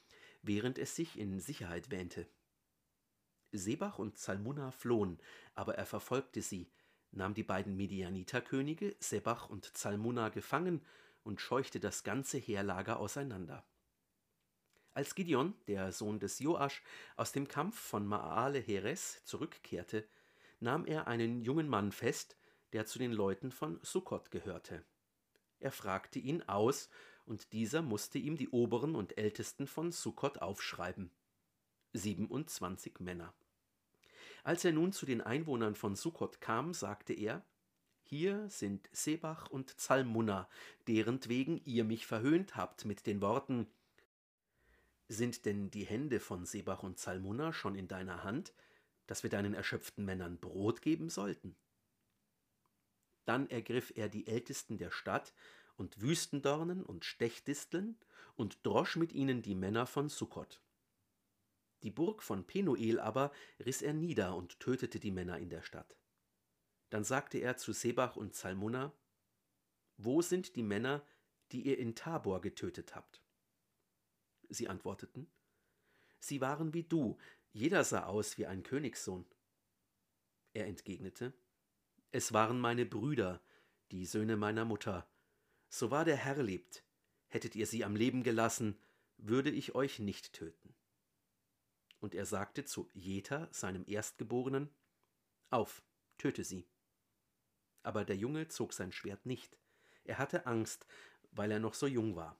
während 0.42 0.78
es 0.78 0.96
sich 0.96 1.18
in 1.18 1.38
Sicherheit 1.38 1.90
wähnte. 1.90 2.26
Sebach 3.52 3.98
und 3.98 4.16
Zalmunna 4.16 4.70
flohen, 4.70 5.18
aber 5.54 5.74
er 5.74 5.86
verfolgte 5.86 6.40
sie, 6.40 6.70
nahm 7.12 7.34
die 7.34 7.42
beiden 7.42 7.76
Medianiterkönige, 7.76 8.96
Sebach 9.00 9.50
und 9.50 9.76
Zalmunna, 9.76 10.28
gefangen 10.28 10.80
und 11.24 11.40
scheuchte 11.40 11.78
das 11.78 12.04
ganze 12.04 12.38
Heerlager 12.38 12.98
auseinander. 12.98 13.64
Als 14.92 15.14
Gideon, 15.14 15.54
der 15.68 15.92
Sohn 15.92 16.18
des 16.18 16.40
Joasch, 16.40 16.82
aus 17.16 17.32
dem 17.32 17.46
Kampf 17.46 17.78
von 17.78 18.06
Maale 18.06 18.58
Heres 18.58 19.24
zurückkehrte, 19.24 20.06
nahm 20.58 20.84
er 20.84 21.06
einen 21.06 21.42
jungen 21.42 21.68
Mann 21.68 21.92
fest, 21.92 22.36
der 22.72 22.86
zu 22.86 22.98
den 22.98 23.12
Leuten 23.12 23.52
von 23.52 23.78
Sukkot 23.82 24.30
gehörte. 24.30 24.84
Er 25.60 25.72
fragte 25.72 26.18
ihn 26.18 26.42
aus, 26.42 26.88
und 27.24 27.52
dieser 27.52 27.82
musste 27.82 28.18
ihm 28.18 28.36
die 28.36 28.48
Oberen 28.48 28.96
und 28.96 29.16
Ältesten 29.16 29.68
von 29.68 29.92
Sukkot 29.92 30.38
aufschreiben. 30.38 31.12
27 31.92 32.98
Männer. 32.98 33.32
Als 34.42 34.64
er 34.64 34.72
nun 34.72 34.92
zu 34.92 35.06
den 35.06 35.20
Einwohnern 35.20 35.74
von 35.74 35.94
Sukkot 35.94 36.40
kam, 36.40 36.74
sagte 36.74 37.12
er, 37.12 37.44
hier 38.02 38.48
sind 38.48 38.88
Sebach 38.92 39.48
und 39.50 39.78
Zalmunna, 39.78 40.48
derentwegen 40.88 41.60
ihr 41.64 41.84
mich 41.84 42.06
verhöhnt 42.06 42.56
habt 42.56 42.84
mit 42.84 43.06
den 43.06 43.20
Worten, 43.20 43.68
sind 45.10 45.44
denn 45.44 45.72
die 45.72 45.84
Hände 45.84 46.20
von 46.20 46.46
Sebach 46.46 46.84
und 46.84 46.96
Zalmunna 46.96 47.52
schon 47.52 47.74
in 47.74 47.88
deiner 47.88 48.22
Hand, 48.22 48.54
dass 49.08 49.24
wir 49.24 49.30
deinen 49.30 49.54
erschöpften 49.54 50.04
Männern 50.04 50.38
Brot 50.38 50.82
geben 50.82 51.10
sollten? 51.10 51.56
Dann 53.24 53.50
ergriff 53.50 53.92
er 53.96 54.08
die 54.08 54.28
Ältesten 54.28 54.78
der 54.78 54.92
Stadt 54.92 55.34
und 55.74 56.00
Wüstendornen 56.00 56.84
und 56.84 57.04
Stechdisteln 57.04 57.98
und 58.36 58.64
drosch 58.64 58.94
mit 58.94 59.12
ihnen 59.12 59.42
die 59.42 59.56
Männer 59.56 59.84
von 59.84 60.08
Sukkot. 60.08 60.62
Die 61.82 61.90
Burg 61.90 62.22
von 62.22 62.46
Penuel 62.46 63.00
aber 63.00 63.32
riss 63.58 63.82
er 63.82 63.94
nieder 63.94 64.36
und 64.36 64.60
tötete 64.60 65.00
die 65.00 65.10
Männer 65.10 65.38
in 65.38 65.48
der 65.48 65.62
Stadt. 65.62 65.96
Dann 66.90 67.02
sagte 67.02 67.38
er 67.38 67.56
zu 67.56 67.72
Sebach 67.72 68.14
und 68.14 68.36
Zalmunna, 68.36 68.92
Wo 69.96 70.22
sind 70.22 70.54
die 70.54 70.62
Männer, 70.62 71.04
die 71.50 71.62
ihr 71.62 71.78
in 71.78 71.96
Tabor 71.96 72.40
getötet 72.40 72.94
habt? 72.94 73.24
Sie 74.50 74.68
antworteten, 74.68 75.30
Sie 76.18 76.40
waren 76.40 76.74
wie 76.74 76.82
du, 76.82 77.16
jeder 77.52 77.82
sah 77.84 78.04
aus 78.04 78.36
wie 78.36 78.46
ein 78.46 78.62
Königssohn. 78.62 79.24
Er 80.52 80.66
entgegnete, 80.66 81.32
Es 82.12 82.32
waren 82.32 82.60
meine 82.60 82.84
Brüder, 82.84 83.40
die 83.90 84.04
Söhne 84.04 84.36
meiner 84.36 84.64
Mutter. 84.64 85.08
So 85.68 85.90
wahr 85.90 86.04
der 86.04 86.16
Herr 86.16 86.42
lebt, 86.42 86.84
hättet 87.28 87.54
ihr 87.54 87.66
sie 87.66 87.84
am 87.84 87.96
Leben 87.96 88.22
gelassen, 88.22 88.78
würde 89.16 89.50
ich 89.50 89.74
euch 89.74 89.98
nicht 89.98 90.32
töten. 90.32 90.74
Und 92.00 92.14
er 92.14 92.26
sagte 92.26 92.64
zu 92.64 92.88
Jeta, 92.92 93.48
seinem 93.52 93.84
Erstgeborenen, 93.86 94.70
Auf, 95.50 95.82
töte 96.18 96.44
sie. 96.44 96.66
Aber 97.82 98.04
der 98.04 98.16
Junge 98.16 98.48
zog 98.48 98.72
sein 98.72 98.92
Schwert 98.92 99.26
nicht. 99.26 99.56
Er 100.04 100.18
hatte 100.18 100.46
Angst, 100.46 100.86
weil 101.30 101.50
er 101.50 101.60
noch 101.60 101.74
so 101.74 101.86
jung 101.86 102.16
war. 102.16 102.38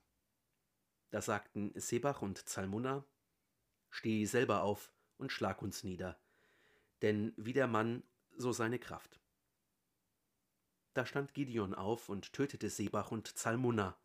Da 1.11 1.21
sagten 1.21 1.73
Sebach 1.75 2.23
und 2.23 2.49
Zalmunna, 2.49 3.05
Steh 3.91 4.25
selber 4.25 4.63
auf 4.63 4.93
und 5.19 5.33
schlag 5.33 5.63
uns 5.63 5.83
nieder, 5.83 6.19
denn 7.03 7.35
wie 7.37 7.53
der 7.53 7.67
Mann, 7.67 8.05
so 8.37 8.53
seine 8.53 8.79
Kraft. 8.79 9.21
Da 10.95 11.05
stand 11.05 11.35
Gideon 11.35 11.75
auf 11.75 12.09
und 12.09 12.33
tötete 12.33 12.71
Sebach 12.71 13.11
und 13.11 13.37
Zalmunna. 13.37 13.99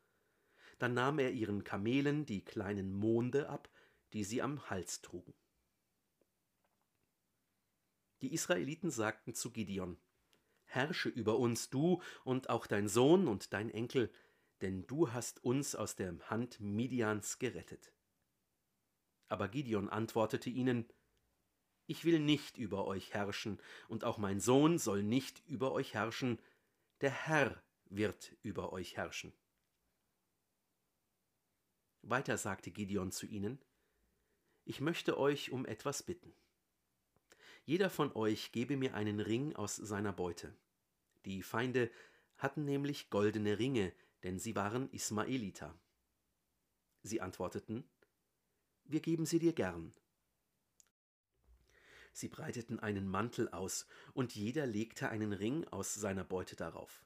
Dann 0.80 0.94
nahm 0.94 1.20
er 1.20 1.32
ihren 1.32 1.64
Kamelen 1.64 2.26
die 2.26 2.44
kleinen 2.44 2.94
Monde 2.94 3.50
ab, 3.50 3.70
die 4.14 4.24
sie 4.24 4.42
am 4.42 4.70
Hals 4.70 5.02
trugen. 5.02 5.34
Die 8.22 8.34
Israeliten 8.34 8.92
sagten 8.92 9.34
zu 9.34 9.52
Gideon, 9.52 9.98
Herrsche 10.66 11.10
über 11.10 11.38
uns 11.38 11.70
du 11.70 12.02
und 12.24 12.50
auch 12.50 12.68
dein 12.68 12.88
Sohn 12.88 13.28
und 13.28 13.54
dein 13.54 13.70
Enkel, 13.70 14.12
denn 14.66 14.88
du 14.88 15.14
hast 15.14 15.44
uns 15.44 15.76
aus 15.76 15.96
der 15.96 16.18
Hand 16.32 16.60
Midians 16.60 17.38
gerettet. 17.38 17.94
Aber 19.28 19.48
Gideon 19.48 19.90
antwortete 19.90 20.50
ihnen, 20.50 20.92
Ich 21.86 22.04
will 22.04 22.20
nicht 22.20 22.58
über 22.58 22.88
euch 22.88 23.14
herrschen, 23.14 23.62
und 23.90 24.04
auch 24.04 24.18
mein 24.18 24.40
Sohn 24.40 24.80
soll 24.80 25.04
nicht 25.04 25.44
über 25.46 25.72
euch 25.72 25.94
herrschen, 25.94 26.40
der 27.02 27.12
Herr 27.12 27.62
wird 27.86 28.36
über 28.42 28.74
euch 28.74 28.98
herrschen. 28.98 29.34
Weiter 32.02 32.36
sagte 32.40 32.72
Gideon 32.72 33.12
zu 33.12 33.28
ihnen, 33.28 33.64
Ich 34.64 34.82
möchte 34.82 35.20
euch 35.20 35.52
um 35.52 35.68
etwas 35.68 36.02
bitten. 36.02 36.34
Jeder 37.66 37.92
von 37.92 38.16
euch 38.16 38.52
gebe 38.52 38.78
mir 38.78 38.96
einen 38.96 39.20
Ring 39.20 39.56
aus 39.56 39.76
seiner 39.76 40.12
Beute. 40.12 40.58
Die 41.26 41.44
Feinde 41.44 41.92
hatten 42.38 42.66
nämlich 42.66 43.12
goldene 43.12 43.60
Ringe, 43.60 43.94
denn 44.26 44.40
sie 44.40 44.56
waren 44.56 44.90
Ismaeliter. 44.90 45.80
Sie 47.04 47.22
antworteten, 47.22 47.88
Wir 48.84 49.00
geben 49.00 49.28
sie 49.28 49.38
dir 49.38 49.54
gern. 49.54 49.94
Sie 52.12 52.28
breiteten 52.28 52.80
einen 52.80 53.08
Mantel 53.08 53.50
aus, 53.50 53.86
und 54.16 54.34
jeder 54.34 54.66
legte 54.66 55.10
einen 55.10 55.32
Ring 55.32 55.68
aus 55.68 55.94
seiner 55.94 56.24
Beute 56.24 56.56
darauf. 56.56 57.06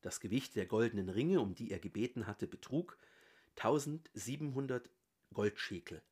Das 0.00 0.20
Gewicht 0.20 0.56
der 0.56 0.64
goldenen 0.64 1.10
Ringe, 1.10 1.40
um 1.42 1.54
die 1.54 1.70
er 1.70 1.80
gebeten 1.80 2.26
hatte, 2.26 2.46
betrug 2.46 2.96
1700 3.56 4.88
Goldschekel, 5.34 6.02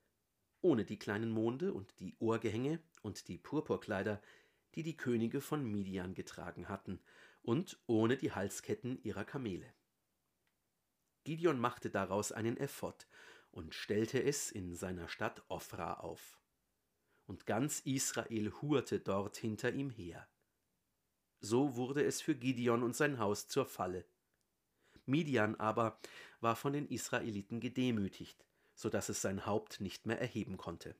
ohne 0.60 0.84
die 0.84 0.98
kleinen 0.98 1.30
Monde 1.30 1.72
und 1.72 1.98
die 1.98 2.14
Ohrgehänge 2.18 2.80
und 3.00 3.28
die 3.28 3.38
Purpurkleider, 3.38 4.20
die 4.74 4.82
die 4.82 4.98
Könige 4.98 5.40
von 5.40 5.64
Midian 5.64 6.12
getragen 6.12 6.68
hatten, 6.68 7.00
und 7.40 7.78
ohne 7.86 8.18
die 8.18 8.32
Halsketten 8.32 9.02
ihrer 9.02 9.24
Kamele. 9.24 9.72
Gideon 11.26 11.58
machte 11.58 11.90
daraus 11.90 12.30
einen 12.30 12.56
Ephod 12.56 13.08
und 13.50 13.74
stellte 13.74 14.22
es 14.22 14.52
in 14.52 14.76
seiner 14.76 15.08
Stadt 15.08 15.42
Ophra 15.48 15.94
auf. 15.94 16.38
Und 17.26 17.46
ganz 17.46 17.80
Israel 17.80 18.52
hurte 18.62 19.00
dort 19.00 19.36
hinter 19.36 19.72
ihm 19.72 19.90
her. 19.90 20.28
So 21.40 21.74
wurde 21.74 22.04
es 22.04 22.22
für 22.22 22.36
Gideon 22.36 22.84
und 22.84 22.94
sein 22.94 23.18
Haus 23.18 23.48
zur 23.48 23.66
Falle. 23.66 24.04
Midian 25.04 25.56
aber 25.56 25.98
war 26.40 26.54
von 26.54 26.72
den 26.72 26.86
Israeliten 26.86 27.58
gedemütigt, 27.58 28.46
so 28.76 28.88
dass 28.88 29.08
es 29.08 29.20
sein 29.20 29.46
Haupt 29.46 29.80
nicht 29.80 30.06
mehr 30.06 30.20
erheben 30.20 30.56
konnte. 30.56 30.94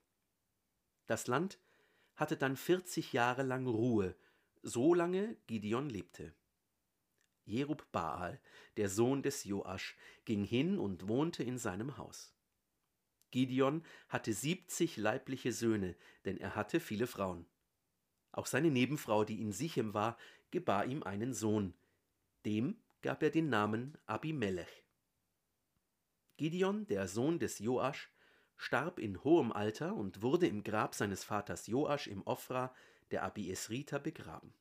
Das 1.06 1.28
Land 1.28 1.60
hatte 2.16 2.36
dann 2.36 2.56
vierzig 2.56 3.12
Jahre 3.12 3.44
lang 3.44 3.68
Ruhe, 3.68 4.16
so 4.62 4.92
lange 4.92 5.36
Gideon 5.46 5.88
lebte. 5.88 6.34
Jerub 7.46 7.90
Baal, 7.92 8.40
der 8.76 8.88
Sohn 8.88 9.22
des 9.22 9.44
Joasch, 9.44 9.96
ging 10.24 10.44
hin 10.44 10.78
und 10.78 11.08
wohnte 11.08 11.42
in 11.42 11.58
seinem 11.58 11.96
Haus. 11.96 12.34
Gideon 13.30 13.84
hatte 14.08 14.32
siebzig 14.32 14.96
leibliche 14.96 15.52
Söhne, 15.52 15.96
denn 16.24 16.38
er 16.38 16.54
hatte 16.54 16.80
viele 16.80 17.06
Frauen. 17.06 17.46
Auch 18.32 18.46
seine 18.46 18.70
Nebenfrau, 18.70 19.24
die 19.24 19.40
in 19.40 19.52
Sichem 19.52 19.94
war, 19.94 20.18
gebar 20.50 20.86
ihm 20.86 21.02
einen 21.02 21.32
Sohn. 21.32 21.74
Dem 22.44 22.78
gab 23.00 23.22
er 23.22 23.30
den 23.30 23.48
Namen 23.48 23.96
Abimelech. 24.06 24.84
Gideon, 26.36 26.86
der 26.86 27.08
Sohn 27.08 27.38
des 27.38 27.58
Joasch, 27.58 28.10
starb 28.56 28.98
in 28.98 29.22
hohem 29.24 29.52
Alter 29.52 29.94
und 29.94 30.22
wurde 30.22 30.46
im 30.46 30.62
Grab 30.62 30.94
seines 30.94 31.24
Vaters 31.24 31.66
Joasch 31.66 32.06
im 32.08 32.22
Ophra 32.26 32.74
der 33.10 33.22
Abiesriter 33.22 33.98
begraben. 33.98 34.52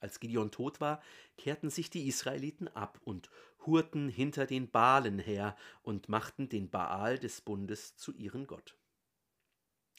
Als 0.00 0.18
Gideon 0.18 0.50
tot 0.50 0.80
war, 0.80 1.02
kehrten 1.36 1.70
sich 1.70 1.90
die 1.90 2.08
Israeliten 2.08 2.68
ab 2.68 3.00
und 3.04 3.30
hurten 3.66 4.08
hinter 4.08 4.46
den 4.46 4.70
Baalen 4.70 5.18
her 5.18 5.56
und 5.82 6.08
machten 6.08 6.48
den 6.48 6.70
Baal 6.70 7.18
des 7.18 7.42
Bundes 7.42 7.96
zu 7.96 8.12
ihren 8.12 8.46
Gott. 8.46 8.76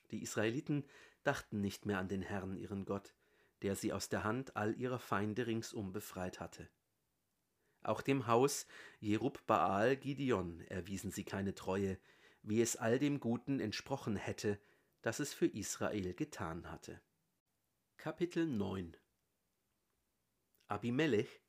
Die 0.10 0.22
Israeliten 0.22 0.84
dachten 1.24 1.62
nicht 1.62 1.86
mehr 1.86 2.00
an 2.00 2.08
den 2.08 2.24
Herrn, 2.24 2.58
ihren 2.58 2.86
Gott, 2.86 3.13
der 3.62 3.75
sie 3.75 3.93
aus 3.93 4.10
der 4.10 4.24
Hand 4.24 4.55
all 4.55 4.75
ihrer 4.75 5.00
Feinde 5.00 5.46
ringsum 5.46 5.93
befreit 5.93 6.39
hatte. 6.39 6.67
Auch 7.84 8.01
dem 8.01 8.27
Haus 8.27 8.67
Jerub 9.00 9.46
Baal 9.46 9.96
Gideon 9.96 10.62
erwiesen 10.62 11.12
sie 11.12 11.24
keine 11.24 11.55
Treue, 11.55 11.98
wie 12.43 12.62
es 12.62 12.75
all 12.75 13.00
dem 13.00 13.20
Guten 13.20 13.60
entsprochen 13.60 14.15
hätte, 14.15 14.60
das 15.01 15.20
es 15.20 15.34
für 15.34 15.48
Israel 15.48 16.13
getan 16.13 16.72
hatte. 16.72 17.01
Kapitel 17.98 18.48
9 18.48 18.98
Abimelech, 20.71 21.41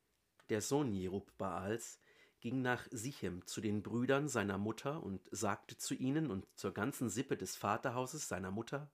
der 0.49 0.61
Sohn 0.61 0.91
Jerub 0.91 1.37
Baals, 1.37 2.01
ging 2.41 2.61
nach 2.61 2.85
Sichem 2.91 3.45
zu 3.47 3.61
den 3.61 3.81
Brüdern 3.81 4.27
seiner 4.27 4.57
Mutter 4.57 5.01
und 5.01 5.29
sagte 5.31 5.77
zu 5.77 5.93
ihnen 5.93 6.29
und 6.29 6.45
zur 6.55 6.73
ganzen 6.73 7.09
Sippe 7.09 7.37
des 7.37 7.55
Vaterhauses 7.55 8.27
seiner 8.27 8.51
Mutter: 8.51 8.91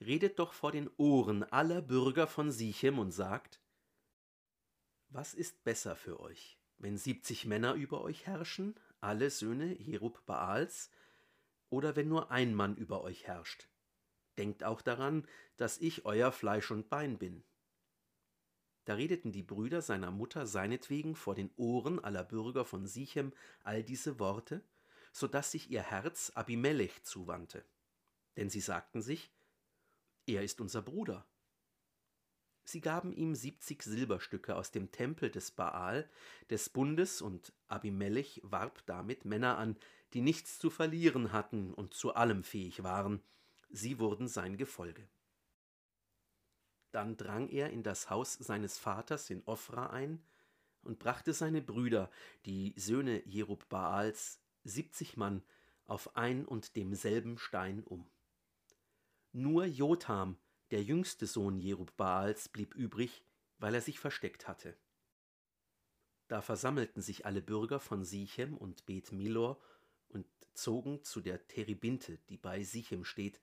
Redet 0.00 0.38
doch 0.38 0.52
vor 0.52 0.70
den 0.70 0.88
Ohren 0.98 1.42
aller 1.42 1.82
Bürger 1.82 2.28
von 2.28 2.52
Sichem 2.52 3.00
und 3.00 3.10
sagt: 3.10 3.60
Was 5.08 5.34
ist 5.34 5.64
besser 5.64 5.96
für 5.96 6.20
euch, 6.20 6.56
wenn 6.78 6.96
siebzig 6.96 7.44
Männer 7.44 7.74
über 7.74 8.02
euch 8.02 8.24
herrschen, 8.26 8.78
alle 9.00 9.30
Söhne 9.30 9.74
Jerub 9.82 10.24
Baals, 10.26 10.90
oder 11.70 11.96
wenn 11.96 12.08
nur 12.08 12.30
ein 12.30 12.54
Mann 12.54 12.76
über 12.76 13.02
euch 13.02 13.26
herrscht? 13.26 13.68
Denkt 14.38 14.62
auch 14.62 14.80
daran, 14.80 15.26
dass 15.56 15.78
ich 15.78 16.04
euer 16.04 16.30
Fleisch 16.30 16.70
und 16.70 16.88
Bein 16.88 17.18
bin. 17.18 17.42
Da 18.86 18.94
redeten 18.94 19.32
die 19.32 19.42
Brüder 19.42 19.82
seiner 19.82 20.12
Mutter 20.12 20.46
seinetwegen 20.46 21.16
vor 21.16 21.34
den 21.34 21.50
Ohren 21.56 22.02
aller 22.02 22.22
Bürger 22.22 22.64
von 22.64 22.86
Sichem 22.86 23.32
all 23.64 23.82
diese 23.82 24.20
Worte, 24.20 24.62
so 25.12 25.26
dass 25.26 25.50
sich 25.50 25.70
ihr 25.70 25.82
Herz 25.82 26.30
Abimelech 26.34 27.02
zuwandte. 27.02 27.64
Denn 28.36 28.48
sie 28.48 28.60
sagten 28.60 29.02
sich, 29.02 29.32
er 30.26 30.42
ist 30.44 30.60
unser 30.60 30.82
Bruder. 30.82 31.26
Sie 32.62 32.80
gaben 32.80 33.12
ihm 33.12 33.34
siebzig 33.34 33.82
Silberstücke 33.82 34.54
aus 34.54 34.70
dem 34.70 34.92
Tempel 34.92 35.30
des 35.30 35.50
Baal, 35.50 36.08
des 36.50 36.68
Bundes, 36.68 37.22
und 37.22 37.52
Abimelech 37.66 38.40
warb 38.44 38.84
damit 38.86 39.24
Männer 39.24 39.58
an, 39.58 39.76
die 40.14 40.20
nichts 40.20 40.60
zu 40.60 40.70
verlieren 40.70 41.32
hatten 41.32 41.74
und 41.74 41.94
zu 41.94 42.14
allem 42.14 42.44
fähig 42.44 42.84
waren. 42.84 43.20
Sie 43.68 43.98
wurden 43.98 44.28
sein 44.28 44.56
Gefolge. 44.56 45.08
Dann 46.96 47.18
drang 47.18 47.50
er 47.50 47.68
in 47.68 47.82
das 47.82 48.08
Haus 48.08 48.32
seines 48.32 48.78
Vaters 48.78 49.28
in 49.28 49.42
Ophra 49.44 49.88
ein 49.88 50.18
und 50.82 50.98
brachte 50.98 51.34
seine 51.34 51.60
Brüder, 51.60 52.10
die 52.46 52.72
Söhne 52.78 53.22
Jerubbaals, 53.28 54.40
siebzig 54.64 55.18
Mann, 55.18 55.42
auf 55.84 56.16
ein 56.16 56.46
und 56.46 56.74
demselben 56.74 57.36
Stein 57.36 57.84
um. 57.84 58.08
Nur 59.32 59.66
Jotham, 59.66 60.38
der 60.70 60.82
jüngste 60.82 61.26
Sohn 61.26 61.60
Jerubbaals, 61.60 62.48
blieb 62.48 62.74
übrig, 62.74 63.22
weil 63.58 63.74
er 63.74 63.82
sich 63.82 64.00
versteckt 64.00 64.48
hatte. 64.48 64.74
Da 66.28 66.40
versammelten 66.40 67.02
sich 67.02 67.26
alle 67.26 67.42
Bürger 67.42 67.78
von 67.78 68.06
Sichem 68.06 68.56
und 68.56 68.86
Beth 68.86 69.12
Milor 69.12 69.60
und 70.08 70.24
zogen 70.54 71.04
zu 71.04 71.20
der 71.20 71.46
Terebinte, 71.46 72.16
die 72.30 72.38
bei 72.38 72.62
Sichem 72.62 73.04
steht, 73.04 73.38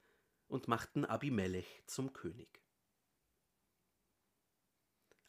und 0.48 0.68
machten 0.68 1.06
Abimelech 1.06 1.84
zum 1.86 2.14
König. 2.14 2.63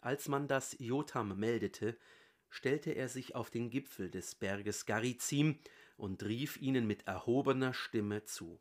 Als 0.05 0.29
man 0.29 0.49
das 0.49 0.77
Jotham 0.79 1.35
meldete, 1.39 1.97
stellte 2.51 2.91
er 2.91 3.09
sich 3.09 3.35
auf 3.35 3.49
den 3.49 3.71
Gipfel 3.71 4.11
des 4.11 4.35
Berges 4.35 4.85
Garizim 4.85 5.59
und 5.97 6.23
rief 6.25 6.61
ihnen 6.61 6.87
mit 6.87 7.07
erhobener 7.07 7.73
Stimme 7.73 8.23
zu. 8.27 8.61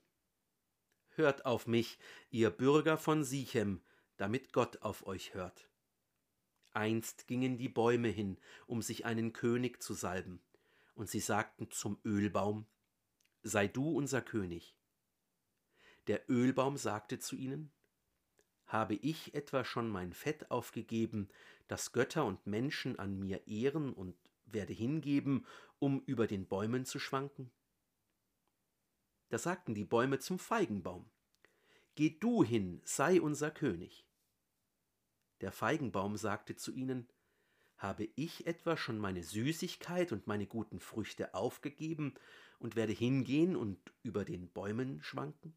Hört 1.09 1.45
auf 1.45 1.67
mich, 1.67 1.99
ihr 2.29 2.49
Bürger 2.49 2.97
von 2.97 3.25
Sichem, 3.25 3.81
damit 4.15 4.53
Gott 4.53 4.83
auf 4.83 5.05
euch 5.05 5.33
hört. 5.33 5.67
Einst 6.71 7.27
gingen 7.27 7.57
die 7.57 7.67
Bäume 7.67 8.07
hin, 8.07 8.39
um 8.65 8.81
sich 8.81 9.03
einen 9.03 9.33
König 9.33 9.83
zu 9.83 9.93
salben, 9.93 10.41
und 10.95 11.09
sie 11.09 11.19
sagten 11.19 11.69
zum 11.71 11.99
Ölbaum, 12.05 12.67
Sei 13.41 13.67
du 13.67 13.97
unser 13.97 14.21
König. 14.21 14.77
Der 16.07 16.21
Ölbaum 16.29 16.77
sagte 16.77 17.19
zu 17.19 17.35
ihnen, 17.35 17.73
Habe 18.73 18.95
ich 18.95 19.35
etwa 19.35 19.63
schon 19.63 19.87
mein 19.87 20.13
Fett 20.13 20.49
aufgegeben, 20.49 21.29
das 21.67 21.91
Götter 21.91 22.25
und 22.25 22.47
Menschen 22.47 22.97
an 22.97 23.19
mir 23.19 23.45
ehren 23.47 23.93
und 23.93 24.15
werde 24.47 24.73
hingeben, 24.73 25.45
um 25.77 26.01
über 26.07 26.25
den 26.25 26.47
Bäumen 26.47 26.83
zu 26.83 26.97
schwanken? 26.97 27.51
Da 29.29 29.37
sagten 29.37 29.75
die 29.75 29.85
Bäume 29.85 30.17
zum 30.17 30.39
Feigenbaum, 30.39 31.07
Geh 31.93 32.17
du 32.19 32.43
hin, 32.43 32.81
sei 32.83 33.21
unser 33.21 33.51
König. 33.51 34.07
Der 35.41 35.51
Feigenbaum 35.51 36.17
sagte 36.17 36.55
zu 36.55 36.71
ihnen, 36.71 37.07
Habe 37.77 38.09
ich 38.15 38.47
etwa 38.47 38.75
schon 38.75 38.97
meine 38.97 39.21
Süßigkeit 39.21 40.11
und 40.11 40.25
meine 40.25 40.47
guten 40.47 40.79
Früchte 40.79 41.35
aufgegeben 41.35 42.15
und 42.57 42.75
werde 42.75 42.93
hingehen 42.93 43.55
und 43.55 43.93
über 44.01 44.25
den 44.25 44.49
Bäumen 44.49 45.03
schwanken? 45.03 45.55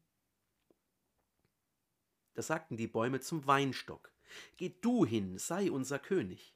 Da 2.37 2.43
sagten 2.43 2.77
die 2.77 2.85
Bäume 2.85 3.19
zum 3.19 3.47
Weinstock, 3.47 4.11
Geh 4.57 4.69
du 4.69 5.07
hin, 5.07 5.39
sei 5.39 5.71
unser 5.71 5.97
König. 5.97 6.55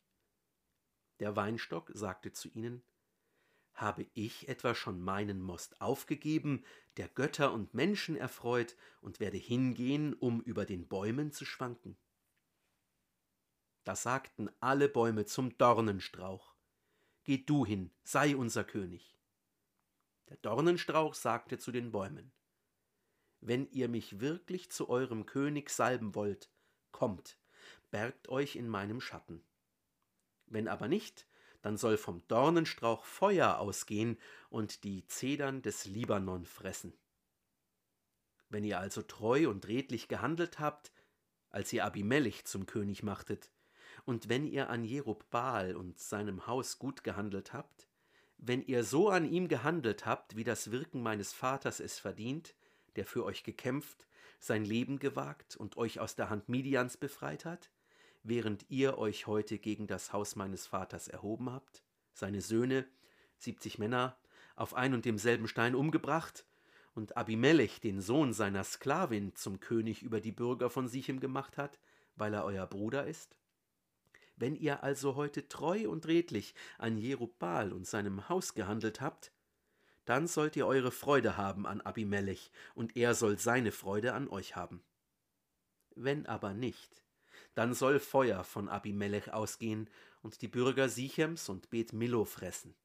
Der 1.20 1.36
Weinstock 1.36 1.90
sagte 1.96 2.32
zu 2.32 2.50
ihnen, 2.50 2.84
habe 3.74 4.06
ich 4.14 4.48
etwa 4.48 4.76
schon 4.76 5.02
meinen 5.02 5.42
Most 5.42 5.82
aufgegeben, 5.82 6.64
der 6.98 7.08
Götter 7.08 7.52
und 7.52 7.74
Menschen 7.74 8.16
erfreut, 8.16 8.76
und 9.02 9.20
werde 9.20 9.38
hingehen, 9.38 10.14
um 10.14 10.42
über 10.42 10.66
den 10.66 10.88
Bäumen 10.88 11.32
zu 11.32 11.46
schwanken? 11.46 11.98
Da 13.84 13.96
sagten 13.96 14.52
alle 14.60 14.88
Bäume 14.88 15.26
zum 15.26 15.58
Dornenstrauch, 15.58 16.54
Geh 17.24 17.40
du 17.40 17.66
hin, 17.66 17.90
sei 18.04 18.36
unser 18.36 18.64
König. 18.64 19.18
Der 20.30 20.38
Dornenstrauch 20.38 21.16
sagte 21.16 21.58
zu 21.58 21.72
den 21.72 21.92
Bäumen, 21.92 22.32
Wenn 23.42 23.68
ihr 23.72 23.90
mich 23.90 24.20
wirklich 24.20 24.72
zu 24.72 24.88
eurem 24.88 25.26
König 25.26 25.72
salben 25.72 26.14
wollt, 26.14 26.52
kommt, 26.92 27.40
bergt 27.90 28.30
euch 28.30 28.56
in 28.56 28.70
meinem 28.70 29.02
Schatten. 29.02 29.44
Wenn 30.46 30.68
aber 30.68 30.88
nicht, 30.88 31.28
dann 31.64 31.76
soll 31.76 31.98
vom 31.98 32.26
Dornenstrauch 32.28 33.04
Feuer 33.04 33.58
ausgehen 33.58 34.20
und 34.50 34.84
die 34.84 35.08
Zedern 35.08 35.64
des 35.64 35.86
Libanon 35.86 36.46
fressen. 36.46 36.94
Wenn 38.50 38.64
ihr 38.64 38.80
also 38.80 39.02
treu 39.02 39.50
und 39.50 39.68
redlich 39.68 40.08
gehandelt 40.08 40.60
habt, 40.60 40.92
als 41.50 41.74
ihr 41.74 41.86
Abimelech 41.86 42.46
zum 42.46 42.66
König 42.68 43.02
machtet, 43.02 43.52
und 44.06 44.30
wenn 44.30 44.46
ihr 44.46 44.70
an 44.70 44.84
Jerubbaal 44.84 45.76
und 45.76 46.00
seinem 46.00 46.48
Haus 46.48 46.80
gut 46.80 47.04
gehandelt 47.04 47.54
habt, 47.54 47.88
wenn 48.38 48.64
ihr 48.64 48.84
so 48.84 49.10
an 49.10 49.26
ihm 49.26 49.48
gehandelt 49.48 50.06
habt, 50.06 50.36
wie 50.36 50.44
das 50.44 50.72
Wirken 50.72 51.04
meines 51.04 51.34
Vaters 51.34 51.80
es 51.80 52.00
verdient, 52.00 52.56
der 52.96 53.06
für 53.06 53.26
euch 53.26 53.44
gekämpft, 53.44 54.08
sein 54.40 54.66
Leben 54.66 55.00
gewagt 55.00 55.56
und 55.56 55.78
euch 55.78 56.00
aus 56.00 56.16
der 56.16 56.30
Hand 56.30 56.50
Midians 56.50 56.98
befreit 56.98 57.46
hat, 57.46 57.72
während 58.24 58.66
ihr 58.70 58.98
euch 58.98 59.28
heute 59.28 59.60
gegen 59.60 59.88
das 59.88 60.14
Haus 60.14 60.36
meines 60.36 60.68
Vaters 60.68 61.08
erhoben 61.08 61.52
habt, 61.52 61.84
seine 62.14 62.42
Söhne, 62.42 62.88
siebzig 63.38 63.78
Männer, 63.78 64.18
auf 64.56 64.74
ein 64.74 64.94
und 64.94 65.06
demselben 65.06 65.48
Stein 65.48 65.76
umgebracht 65.76 66.46
und 66.94 67.18
Abimelech, 67.18 67.80
den 67.80 68.02
Sohn 68.02 68.34
seiner 68.34 68.64
Sklavin, 68.64 69.36
zum 69.36 69.60
König 69.60 70.04
über 70.04 70.20
die 70.20 70.32
Bürger 70.32 70.70
von 70.70 70.88
Sichem 70.88 71.20
gemacht 71.20 71.58
hat, 71.58 71.80
weil 72.16 72.34
er 72.34 72.44
euer 72.44 72.68
Bruder 72.68 73.08
ist? 73.08 73.38
Wenn 74.36 74.56
ihr 74.56 74.84
also 74.84 75.16
heute 75.16 75.48
treu 75.48 75.88
und 75.90 76.08
redlich 76.08 76.56
an 76.78 76.98
Jerubbaal 76.98 77.72
und 77.72 77.86
seinem 77.86 78.28
Haus 78.28 78.54
gehandelt 78.54 79.00
habt, 79.00 79.32
dann 80.12 80.28
sollt 80.28 80.58
ihr 80.58 80.68
eure 80.68 80.92
Freude 80.92 81.38
haben 81.38 81.66
an 81.66 81.80
Abimelech, 81.80 82.52
und 82.76 82.98
er 82.98 83.16
soll 83.16 83.40
seine 83.40 83.72
Freude 83.72 84.14
an 84.14 84.28
euch 84.28 84.58
haben. 84.58 84.84
Wenn 85.96 86.26
aber 86.26 86.54
nicht, 86.54 87.06
dann 87.54 87.74
soll 87.74 87.98
Feuer 87.98 88.44
von 88.44 88.68
Abimelech 88.68 89.32
ausgehen 89.32 89.90
und 90.22 90.42
die 90.42 90.50
Bürger 90.50 90.90
Sichems 90.90 91.48
und 91.48 91.70
Bet 91.70 91.94
Millo 91.94 92.26
fressen. 92.26 92.76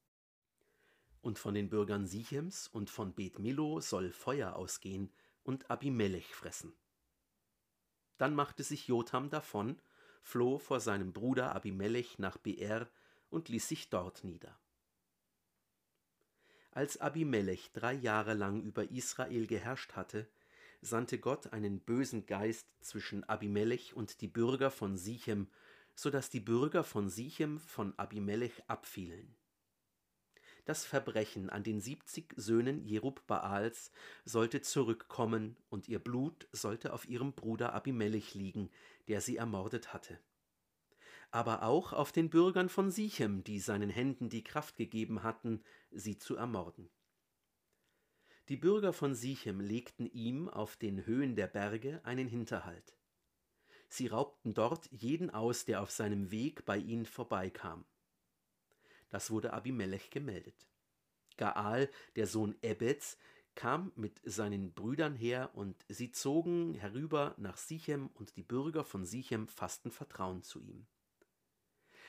Und 1.21 1.41
von 1.41 1.55
den 1.55 1.69
Bürgern 1.69 2.07
Sichems 2.07 2.69
und 2.69 2.91
von 2.91 3.13
Bet 3.13 3.41
Millo 3.41 3.81
soll 3.81 4.13
Feuer 4.13 4.55
ausgehen 4.55 5.13
und 5.43 5.69
Abimelech 5.69 6.33
fressen. 6.33 6.77
Dann 8.19 8.37
machte 8.37 8.63
sich 8.63 8.87
Jotham 8.87 9.31
davon 9.31 9.83
floh 10.23 10.61
vor 10.61 10.79
seinem 10.79 11.13
Bruder 11.13 11.57
Abimelech 11.57 12.21
nach 12.21 12.37
Beer 12.37 12.89
und 13.31 13.49
ließ 13.49 13.67
sich 13.67 13.91
dort 13.91 14.23
nieder. 14.23 14.57
Als 16.77 17.01
Abimelech 17.01 17.71
drei 17.73 17.95
Jahre 17.95 18.35
lang 18.35 18.63
über 18.63 18.91
Israel 18.91 19.47
geherrscht 19.47 19.95
hatte, 19.95 20.29
sandte 20.83 21.19
Gott 21.19 21.55
einen 21.55 21.81
bösen 21.81 22.27
Geist 22.27 22.67
zwischen 22.83 23.25
Abimelech 23.25 23.97
und 23.97 24.21
die 24.21 24.29
Bürger 24.29 24.71
von 24.71 24.99
Sichem, 24.99 25.49
so 25.95 26.11
dass 26.11 26.29
die 26.29 26.41
Bürger 26.41 26.85
von 26.85 27.09
Sichem 27.09 27.61
von 27.61 27.99
Abimelech 27.99 28.63
abfielen. 28.67 29.35
Das 30.67 30.85
Verbrechen 30.85 31.49
an 31.49 31.63
den 31.63 31.81
siebzig 31.81 32.35
Söhnen 32.37 32.85
Jerubbaals 32.85 33.91
sollte 34.27 34.61
zurückkommen 34.61 35.57
und 35.71 35.89
ihr 35.89 35.99
Blut 35.99 36.47
sollte 36.53 36.93
auf 36.93 37.09
ihrem 37.09 37.33
Bruder 37.33 37.73
Abimelech 37.73 38.35
liegen, 38.35 38.69
der 39.09 39.23
sie 39.23 39.39
ermordet 39.39 39.95
hatte. 39.95 40.19
Aber 41.31 41.63
auch 41.63 41.93
auf 41.93 42.13
den 42.13 42.31
Bürgern 42.31 42.69
von 42.69 42.91
Sichem, 42.91 43.45
die 43.45 43.59
seinen 43.59 43.91
Händen 43.91 44.29
die 44.29 44.45
Kraft 44.45 44.77
gegeben 44.77 45.23
hatten, 45.23 45.63
sie 45.91 46.19
zu 46.19 46.37
ermorden. 46.37 46.89
Die 48.49 48.57
Bürger 48.57 48.93
von 48.93 49.15
Sichem 49.15 49.61
legten 49.61 50.07
ihm 50.07 50.49
auf 50.49 50.77
den 50.77 51.05
Höhen 51.05 51.35
der 51.35 51.49
Berge 51.49 52.01
einen 52.05 52.29
Hinterhalt. 52.29 52.97
Sie 53.89 54.07
raubten 54.07 54.55
dort 54.55 54.89
jeden 54.93 55.31
aus, 55.31 55.65
der 55.65 55.83
auf 55.83 55.91
seinem 55.91 56.31
Weg 56.31 56.65
bei 56.65 56.79
ihnen 56.79 57.07
vorbeikam. 57.07 57.85
Das 59.09 59.31
wurde 59.31 59.53
Abimelech 59.53 60.11
gemeldet. 60.11 60.69
Gaal, 61.37 61.91
der 62.15 62.27
Sohn 62.27 62.57
Ebeds, 62.63 63.19
kam 63.55 63.91
mit 63.97 64.21
seinen 64.25 64.75
Brüdern 64.75 65.15
her 65.15 65.51
und 65.55 65.85
sie 65.89 66.13
zogen 66.13 66.75
herüber 66.75 67.35
nach 67.39 67.57
Sichem 67.57 68.09
und 68.15 68.37
die 68.37 68.43
Bürger 68.43 68.85
von 68.85 69.05
Sichem 69.05 69.49
fassten 69.49 69.91
Vertrauen 69.91 70.43
zu 70.43 70.61
ihm. 70.61 70.87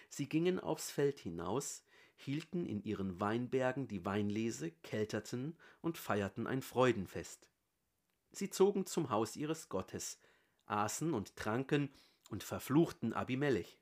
Sie 0.09 0.29
gingen 0.29 0.59
aufs 0.59 0.91
Feld 0.91 1.19
hinaus, 1.19 1.83
hielten 2.15 2.65
in 2.65 2.83
ihren 2.83 3.19
Weinbergen 3.19 3.87
die 3.87 4.05
Weinlese, 4.05 4.71
kelterten 4.71 5.57
und 5.81 5.97
feierten 5.97 6.47
ein 6.47 6.61
Freudenfest. 6.61 7.47
Sie 8.31 8.49
zogen 8.49 8.85
zum 8.85 9.09
Haus 9.09 9.35
ihres 9.35 9.69
Gottes, 9.69 10.19
aßen 10.65 11.13
und 11.13 11.35
tranken 11.35 11.89
und 12.29 12.43
verfluchten 12.43 13.13
Abimelech. 13.13 13.77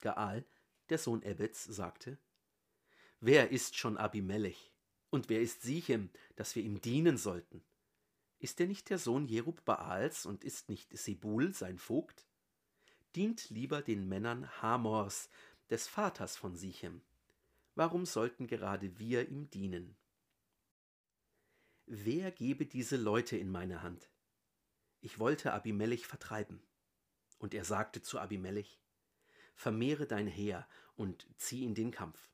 Gaal, 0.00 0.44
der 0.88 0.98
Sohn 0.98 1.22
Ebeds, 1.22 1.64
sagte, 1.64 2.18
Wer 3.20 3.50
ist 3.50 3.76
schon 3.76 3.96
Abimelech? 3.96 4.72
Und 5.10 5.28
wer 5.28 5.40
ist 5.40 5.62
Sichem, 5.62 6.10
dass 6.36 6.54
wir 6.54 6.62
ihm 6.62 6.80
dienen 6.80 7.16
sollten? 7.16 7.64
Ist 8.38 8.60
er 8.60 8.66
nicht 8.66 8.90
der 8.90 8.98
Sohn 8.98 9.26
Jerub 9.26 9.64
Baals 9.64 10.24
und 10.24 10.44
ist 10.44 10.68
nicht 10.68 10.96
Sebul 10.96 11.52
sein 11.52 11.78
Vogt? 11.78 12.27
Dient 13.18 13.50
lieber 13.50 13.82
den 13.82 14.08
Männern 14.08 14.48
Hamors, 14.62 15.28
des 15.70 15.88
Vaters 15.88 16.36
von 16.36 16.54
Sichem. 16.54 17.02
Warum 17.74 18.06
sollten 18.06 18.46
gerade 18.46 18.96
wir 19.00 19.28
ihm 19.28 19.50
dienen? 19.50 19.96
Wer 21.86 22.30
gebe 22.30 22.64
diese 22.64 22.96
Leute 22.96 23.36
in 23.36 23.50
meine 23.50 23.82
Hand? 23.82 24.08
Ich 25.00 25.18
wollte 25.18 25.52
Abimelech 25.52 26.06
vertreiben. 26.06 26.62
Und 27.40 27.54
er 27.54 27.64
sagte 27.64 28.02
zu 28.02 28.20
Abimelech, 28.20 28.78
Vermehre 29.56 30.06
dein 30.06 30.28
Heer 30.28 30.68
und 30.94 31.26
zieh 31.38 31.64
in 31.64 31.74
den 31.74 31.90
Kampf. 31.90 32.30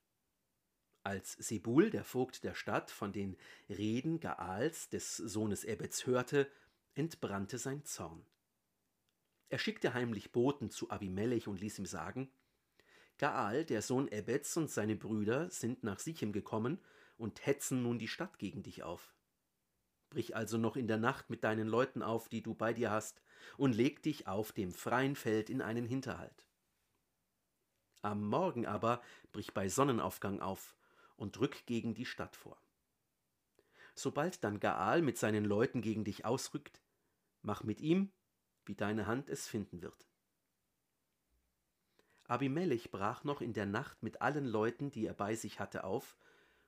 Als 1.02 1.32
Sebul, 1.32 1.88
der 1.88 2.04
Vogt 2.04 2.44
der 2.44 2.54
Stadt, 2.54 2.90
von 2.90 3.10
den 3.10 3.38
Reden 3.70 4.20
Gaals, 4.20 4.90
des 4.90 5.16
Sohnes 5.16 5.64
Ebets, 5.64 6.04
hörte, 6.04 6.46
entbrannte 6.92 7.56
sein 7.56 7.86
Zorn. 7.86 8.26
Er 9.54 9.60
schickte 9.60 9.94
heimlich 9.94 10.32
Boten 10.32 10.68
zu 10.68 10.90
Abimelech 10.90 11.46
und 11.46 11.60
ließ 11.60 11.78
ihm 11.78 11.86
sagen, 11.86 12.28
Gaal, 13.18 13.64
der 13.64 13.82
Sohn 13.82 14.08
Ebets 14.08 14.56
und 14.56 14.68
seine 14.68 14.96
Brüder 14.96 15.48
sind 15.48 15.84
nach 15.84 16.00
Sichem 16.00 16.32
gekommen 16.32 16.80
und 17.18 17.46
hetzen 17.46 17.80
nun 17.80 18.00
die 18.00 18.08
Stadt 18.08 18.40
gegen 18.40 18.64
dich 18.64 18.82
auf. 18.82 19.14
Brich 20.10 20.34
also 20.34 20.58
noch 20.58 20.74
in 20.74 20.88
der 20.88 20.96
Nacht 20.96 21.30
mit 21.30 21.44
deinen 21.44 21.68
Leuten 21.68 22.02
auf, 22.02 22.28
die 22.28 22.42
du 22.42 22.52
bei 22.52 22.72
dir 22.72 22.90
hast, 22.90 23.22
und 23.56 23.76
leg 23.76 24.02
dich 24.02 24.26
auf 24.26 24.50
dem 24.50 24.72
freien 24.72 25.14
Feld 25.14 25.48
in 25.50 25.62
einen 25.62 25.86
Hinterhalt. 25.86 26.48
Am 28.02 28.26
Morgen 28.26 28.66
aber 28.66 29.02
brich 29.30 29.54
bei 29.54 29.68
Sonnenaufgang 29.68 30.40
auf 30.40 30.74
und 31.14 31.38
rück 31.38 31.64
gegen 31.66 31.94
die 31.94 32.06
Stadt 32.06 32.34
vor. 32.34 32.60
Sobald 33.94 34.42
dann 34.42 34.58
Gaal 34.58 35.00
mit 35.00 35.16
seinen 35.16 35.44
Leuten 35.44 35.80
gegen 35.80 36.02
dich 36.02 36.24
ausrückt, 36.24 36.82
mach 37.42 37.62
mit 37.62 37.80
ihm, 37.80 38.10
wie 38.66 38.74
deine 38.74 39.06
Hand 39.06 39.28
es 39.28 39.46
finden 39.46 39.82
wird. 39.82 40.06
Abimelech 42.26 42.90
brach 42.90 43.24
noch 43.24 43.40
in 43.40 43.52
der 43.52 43.66
Nacht 43.66 44.02
mit 44.02 44.22
allen 44.22 44.46
Leuten, 44.46 44.90
die 44.90 45.06
er 45.06 45.14
bei 45.14 45.34
sich 45.34 45.60
hatte, 45.60 45.84
auf, 45.84 46.16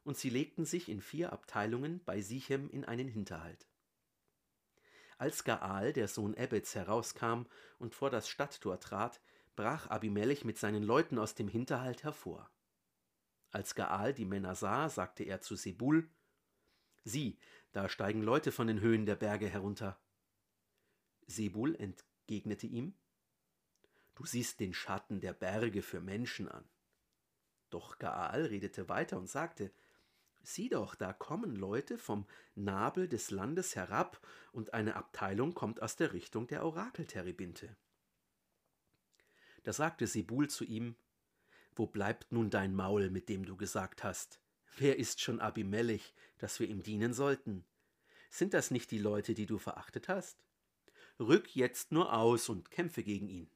und 0.05 0.17
sie 0.17 0.31
legten 0.31 0.65
sich 0.65 0.89
in 0.89 1.01
vier 1.01 1.33
Abteilungen 1.33 2.05
bei 2.05 2.21
Sichem 2.21 2.69
in 2.71 2.85
einen 2.85 3.09
Hinterhalt. 3.09 3.67
Als 5.19 5.45
Gaal, 5.45 5.93
der 5.93 6.09
Sohn 6.09 6.35
Ebets, 6.35 6.75
herauskam 6.75 7.47
und 7.79 7.95
vor 7.95 8.11
das 8.11 8.29
Stadttor 8.29 8.79
trat, 8.79 9.21
brach 9.57 9.89
Abimelech 9.89 10.45
mit 10.45 10.59
seinen 10.59 10.83
Leuten 10.83 11.19
aus 11.19 11.35
dem 11.35 11.49
Hinterhalt 11.49 12.05
hervor. 12.05 12.51
Als 13.51 13.75
Gaal 13.75 14.13
die 14.13 14.27
Männer 14.27 14.55
sah, 14.55 14.91
sagte 14.91 15.25
er 15.25 15.41
zu 15.41 15.57
Sebul: 15.57 16.11
Sieh, 17.05 17.39
da 17.73 17.89
steigen 17.89 18.23
Leute 18.23 18.53
von 18.53 18.67
den 18.67 18.81
Höhen 18.81 19.07
der 19.07 19.17
Berge 19.17 19.49
herunter. 19.49 19.99
Sebul 21.27 21.75
entgegnete 21.77 22.67
ihm: 22.67 22.95
Du 24.15 24.25
siehst 24.25 24.61
den 24.61 24.75
Schatten 24.75 25.21
der 25.21 25.33
Berge 25.33 25.83
für 25.83 26.01
Menschen 26.01 26.49
an. 26.49 26.65
Doch 27.71 27.99
Gaal 27.99 28.47
redete 28.47 28.89
weiter 28.89 29.19
und 29.19 29.29
sagte: 29.29 29.73
Sieh 30.43 30.69
doch, 30.69 30.95
da 30.95 31.13
kommen 31.13 31.57
Leute 31.57 31.99
vom 31.99 32.27
Nabel 32.55 33.09
des 33.09 33.31
Landes 33.31 33.75
herab 33.75 34.25
und 34.53 34.75
eine 34.75 34.95
Abteilung 34.95 35.55
kommt 35.55 35.83
aus 35.83 35.97
der 35.97 36.13
Richtung 36.13 36.47
der 36.47 36.65
Orakelterebinte. 36.65 37.77
Da 39.65 39.73
sagte 39.73 40.07
Sebul 40.07 40.49
zu 40.49 40.65
ihm: 40.65 40.97
wo 41.77 41.87
bleibt 41.87 42.33
nun 42.33 42.49
dein 42.49 42.75
Maul, 42.75 43.11
mit 43.11 43.29
dem 43.29 43.45
du 43.45 43.55
gesagt 43.55 44.03
hast? 44.03 44.41
Wer 44.79 44.99
ist 44.99 45.21
schon 45.21 45.41
Abimelech, 45.41 46.15
dass 46.39 46.59
wir 46.59 46.69
ihm 46.69 46.83
dienen 46.83 47.13
sollten? 47.13 47.67
Sind 48.31 48.55
das 48.55 48.71
nicht 48.71 48.91
die 48.91 48.99
Leute, 48.99 49.35
die 49.35 49.45
du 49.45 49.59
verachtet 49.59 50.09
hast? 50.09 50.46
Rück 51.19 51.57
jetzt 51.57 51.93
nur 51.93 52.13
aus 52.13 52.51
und 52.51 52.71
kämpfe 52.71 53.03
gegen 53.03 53.29
ihn. 53.29 53.51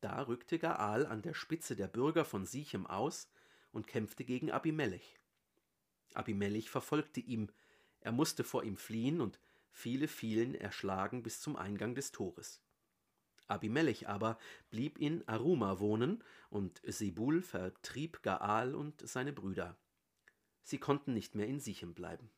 Da 0.00 0.20
rückte 0.22 0.58
Gaal 0.58 1.06
an 1.06 1.22
der 1.22 1.32
Spitze 1.32 1.76
der 1.76 1.88
Bürger 1.88 2.26
von 2.26 2.44
Sichem 2.44 2.86
aus 2.86 3.30
und 3.72 3.86
kämpfte 3.86 4.24
gegen 4.24 4.50
Abimelech. 4.50 5.18
Abimelech 6.12 6.68
verfolgte 6.68 7.20
ihm, 7.20 7.48
er 8.00 8.12
musste 8.12 8.44
vor 8.44 8.64
ihm 8.64 8.76
fliehen 8.76 9.22
und 9.22 9.40
viele 9.70 10.06
fielen 10.06 10.54
erschlagen 10.54 11.22
bis 11.22 11.40
zum 11.40 11.56
Eingang 11.56 11.94
des 11.94 12.12
Tores. 12.12 12.60
Abimelech 13.46 14.06
aber 14.06 14.38
blieb 14.70 14.98
in 14.98 15.26
Aruma 15.26 15.78
wohnen, 15.78 16.22
und 16.50 16.82
Sebul 16.84 17.42
vertrieb 17.42 18.22
Gaal 18.22 18.74
und 18.74 19.06
seine 19.08 19.32
Brüder. 19.32 19.76
Sie 20.62 20.78
konnten 20.78 21.14
nicht 21.14 21.34
mehr 21.34 21.46
in 21.46 21.60
Sichem 21.60 21.94
bleiben. 21.94 22.30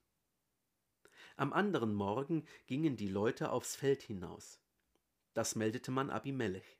Am 1.38 1.52
anderen 1.52 1.92
Morgen 1.92 2.46
gingen 2.66 2.96
die 2.96 3.08
Leute 3.08 3.50
aufs 3.52 3.76
Feld 3.76 4.00
hinaus. 4.00 4.58
Das 5.34 5.54
meldete 5.54 5.90
man 5.90 6.08
Abimelech. 6.08 6.78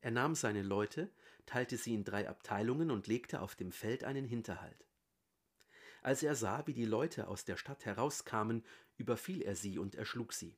Er 0.00 0.10
nahm 0.10 0.34
seine 0.34 0.62
Leute, 0.62 1.08
teilte 1.46 1.76
sie 1.76 1.94
in 1.94 2.02
drei 2.02 2.28
Abteilungen 2.28 2.90
und 2.90 3.06
legte 3.06 3.40
auf 3.40 3.54
dem 3.54 3.70
Feld 3.70 4.02
einen 4.02 4.24
Hinterhalt. 4.24 4.88
Als 6.02 6.24
er 6.24 6.34
sah, 6.34 6.66
wie 6.66 6.74
die 6.74 6.84
Leute 6.84 7.28
aus 7.28 7.44
der 7.44 7.56
Stadt 7.56 7.84
herauskamen, 7.84 8.64
überfiel 8.96 9.40
er 9.40 9.54
sie 9.54 9.78
und 9.78 9.94
erschlug 9.94 10.32
sie. 10.32 10.56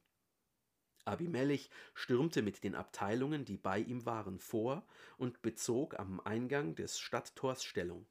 Abimelech 1.05 1.69
stürmte 1.93 2.41
mit 2.41 2.65
den 2.65 2.75
Abteilungen, 2.75 3.45
die 3.45 3.59
bei 3.59 3.81
ihm 3.81 4.07
waren, 4.07 4.39
vor 4.39 4.87
und 5.19 5.43
bezog 5.43 5.99
am 5.99 6.19
Eingang 6.21 6.77
des 6.77 6.99
Stadttors 6.99 7.63
Stellung, 7.63 8.07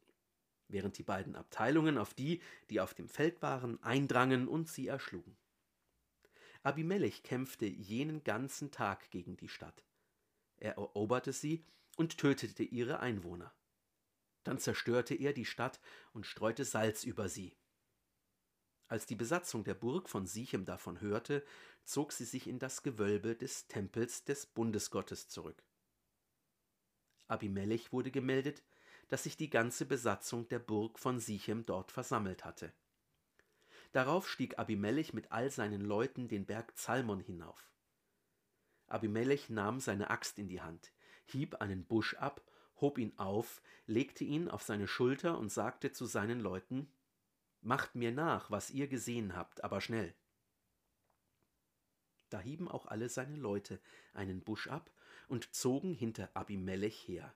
während 0.72 0.98
die 0.98 1.04
beiden 1.04 1.36
Abteilungen 1.36 1.98
auf 1.98 2.14
die, 2.14 2.42
die 2.70 2.80
auf 2.80 2.94
dem 2.94 3.08
Feld 3.08 3.42
waren, 3.42 3.82
eindrangen 3.84 4.48
und 4.48 4.70
sie 4.70 4.88
erschlugen. 4.88 5.38
Abimelech 6.64 7.24
kämpfte 7.24 7.66
jenen 7.66 8.24
ganzen 8.24 8.72
Tag 8.72 9.10
gegen 9.10 9.36
die 9.38 9.50
Stadt. 9.50 9.84
Er 10.58 10.74
eroberte 10.74 11.34
sie 11.34 11.66
und 11.98 12.18
tötete 12.18 12.64
ihre 12.64 13.00
Einwohner. 13.00 13.54
Dann 14.44 14.60
zerstörte 14.60 15.16
er 15.16 15.34
die 15.34 15.46
Stadt 15.46 15.80
und 16.14 16.26
streute 16.26 16.66
Salz 16.66 17.04
über 17.04 17.30
sie. 17.30 17.56
Als 18.88 19.06
die 19.06 19.16
Besatzung 19.16 19.64
der 19.64 19.74
Burg 19.74 20.10
von 20.10 20.28
Sichem 20.28 20.66
davon 20.66 21.00
hörte, 21.00 21.46
zog 21.84 22.12
sie 22.12 22.26
sich 22.26 22.48
in 22.48 22.60
das 22.60 22.84
Gewölbe 22.84 23.36
des 23.36 23.68
Tempels 23.68 24.24
des 24.26 24.46
Bundesgottes 24.46 25.30
zurück. 25.30 25.64
Abimelech 27.28 27.94
wurde 27.94 28.12
gemeldet, 28.12 28.62
dass 29.12 29.24
sich 29.24 29.36
die 29.36 29.50
ganze 29.50 29.86
Besatzung 29.86 30.48
der 30.48 30.60
Burg 30.60 30.98
von 30.98 31.20
Sichem 31.20 31.66
dort 31.66 31.92
versammelt 31.92 32.46
hatte. 32.46 32.72
Darauf 33.92 34.30
stieg 34.30 34.58
Abimelech 34.58 35.14
mit 35.14 35.34
all 35.34 35.52
seinen 35.52 35.82
Leuten 35.82 36.30
den 36.30 36.46
Berg 36.46 36.78
Zalmon 36.78 37.20
hinauf. 37.20 37.70
Abimelech 38.88 39.50
nahm 39.50 39.82
seine 39.82 40.10
Axt 40.12 40.40
in 40.40 40.48
die 40.48 40.62
Hand, 40.62 40.94
hieb 41.26 41.56
einen 41.56 41.84
Busch 41.84 42.14
ab, 42.14 42.42
hob 42.80 42.98
ihn 42.98 43.12
auf, 43.18 43.62
legte 43.86 44.24
ihn 44.24 44.48
auf 44.48 44.64
seine 44.64 44.88
Schulter 44.88 45.38
und 45.38 45.52
sagte 45.52 45.92
zu 45.92 46.06
seinen 46.06 46.40
Leuten 46.40 46.90
Macht 47.60 47.96
mir 47.96 48.14
nach, 48.14 48.50
was 48.50 48.72
ihr 48.72 48.88
gesehen 48.88 49.36
habt, 49.36 49.62
aber 49.62 49.82
schnell. 49.82 50.16
Da 52.30 52.40
hieben 52.40 52.70
auch 52.70 52.86
alle 52.86 53.10
seine 53.10 53.36
Leute 53.36 53.82
einen 54.14 54.42
Busch 54.42 54.70
ab 54.70 54.90
und 55.28 55.54
zogen 55.54 55.94
hinter 55.94 56.30
Abimelech 56.34 57.06
her. 57.10 57.36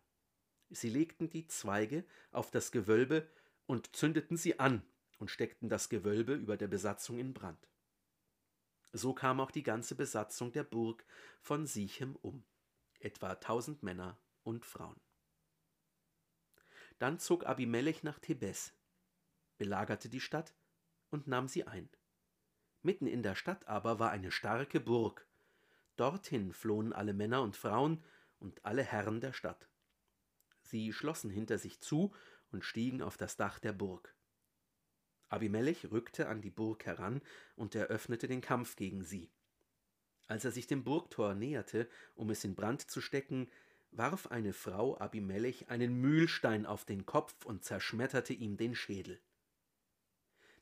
Sie 0.70 0.90
legten 0.90 1.30
die 1.30 1.48
Zweige 1.48 2.06
auf 2.32 2.52
das 2.52 2.72
Gewölbe 2.72 3.30
und 3.66 3.96
zündeten 3.96 4.38
sie 4.38 4.60
an 4.60 4.84
und 5.20 5.32
steckten 5.32 5.70
das 5.70 5.90
Gewölbe 5.90 6.34
über 6.34 6.58
der 6.58 6.68
Besatzung 6.68 7.20
in 7.20 7.34
Brand. 7.34 7.68
So 8.92 9.14
kam 9.14 9.40
auch 9.40 9.52
die 9.52 9.64
ganze 9.64 9.96
Besatzung 9.96 10.52
der 10.52 10.64
Burg 10.64 11.06
von 11.42 11.66
Sichem 11.66 12.16
um, 12.22 12.44
etwa 13.00 13.36
tausend 13.36 13.84
Männer 13.84 14.18
und 14.44 14.66
Frauen. 14.66 15.00
Dann 16.98 17.20
zog 17.20 17.46
Abimelech 17.46 18.04
nach 18.04 18.20
Thebes, 18.20 18.74
belagerte 19.58 20.08
die 20.08 20.22
Stadt 20.22 20.56
und 21.10 21.28
nahm 21.28 21.48
sie 21.48 21.66
ein. 21.66 21.90
Mitten 22.82 23.08
in 23.08 23.24
der 23.24 23.36
Stadt 23.36 23.68
aber 23.68 24.00
war 24.00 24.12
eine 24.12 24.32
starke 24.32 24.80
Burg. 24.80 25.28
Dorthin 25.98 26.54
flohen 26.54 26.94
alle 26.94 27.14
Männer 27.14 27.42
und 27.42 27.58
Frauen 27.58 28.04
und 28.40 28.64
alle 28.64 28.84
Herren 28.84 29.22
der 29.22 29.34
Stadt. 29.34 29.68
Sie 30.66 30.92
schlossen 30.92 31.30
hinter 31.30 31.58
sich 31.58 31.80
zu 31.80 32.14
und 32.52 32.66
stiegen 32.66 33.02
auf 33.02 33.18
das 33.18 33.38
Dach 33.38 33.60
der 33.60 33.74
Burg. 33.74 34.16
Abimelech 35.30 35.92
rückte 35.92 36.28
an 36.28 36.42
die 36.42 36.50
Burg 36.50 36.86
heran 36.86 37.22
und 37.56 37.76
eröffnete 37.76 38.28
den 38.28 38.42
Kampf 38.42 38.76
gegen 38.76 39.04
sie. 39.04 39.30
Als 40.28 40.44
er 40.44 40.52
sich 40.52 40.68
dem 40.68 40.84
Burgtor 40.84 41.36
näherte, 41.36 41.88
um 42.16 42.30
es 42.30 42.44
in 42.44 42.56
Brand 42.56 42.90
zu 42.90 43.00
stecken, 43.00 43.50
warf 43.92 44.28
eine 44.28 44.54
Frau 44.54 45.00
Abimelech 45.00 45.70
einen 45.70 46.02
Mühlstein 46.02 46.66
auf 46.66 46.84
den 46.84 47.06
Kopf 47.06 47.46
und 47.46 47.64
zerschmetterte 47.64 48.34
ihm 48.34 48.58
den 48.58 48.76
Schädel. 48.76 49.20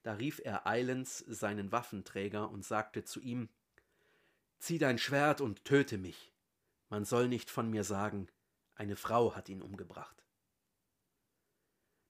Da 0.03 0.13
rief 0.13 0.41
er 0.43 0.67
eilends 0.67 1.19
seinen 1.19 1.71
Waffenträger 1.71 2.49
und 2.49 2.65
sagte 2.65 3.05
zu 3.05 3.21
ihm 3.21 3.49
Zieh 4.59 4.77
dein 4.77 4.97
Schwert 4.97 5.41
und 5.41 5.65
töte 5.65 5.97
mich. 5.97 6.33
Man 6.89 7.05
soll 7.05 7.27
nicht 7.27 7.49
von 7.49 7.69
mir 7.69 7.83
sagen, 7.83 8.27
eine 8.83 8.95
Frau 8.97 9.33
hat 9.33 9.47
ihn 9.47 9.61
umgebracht. 9.61 10.25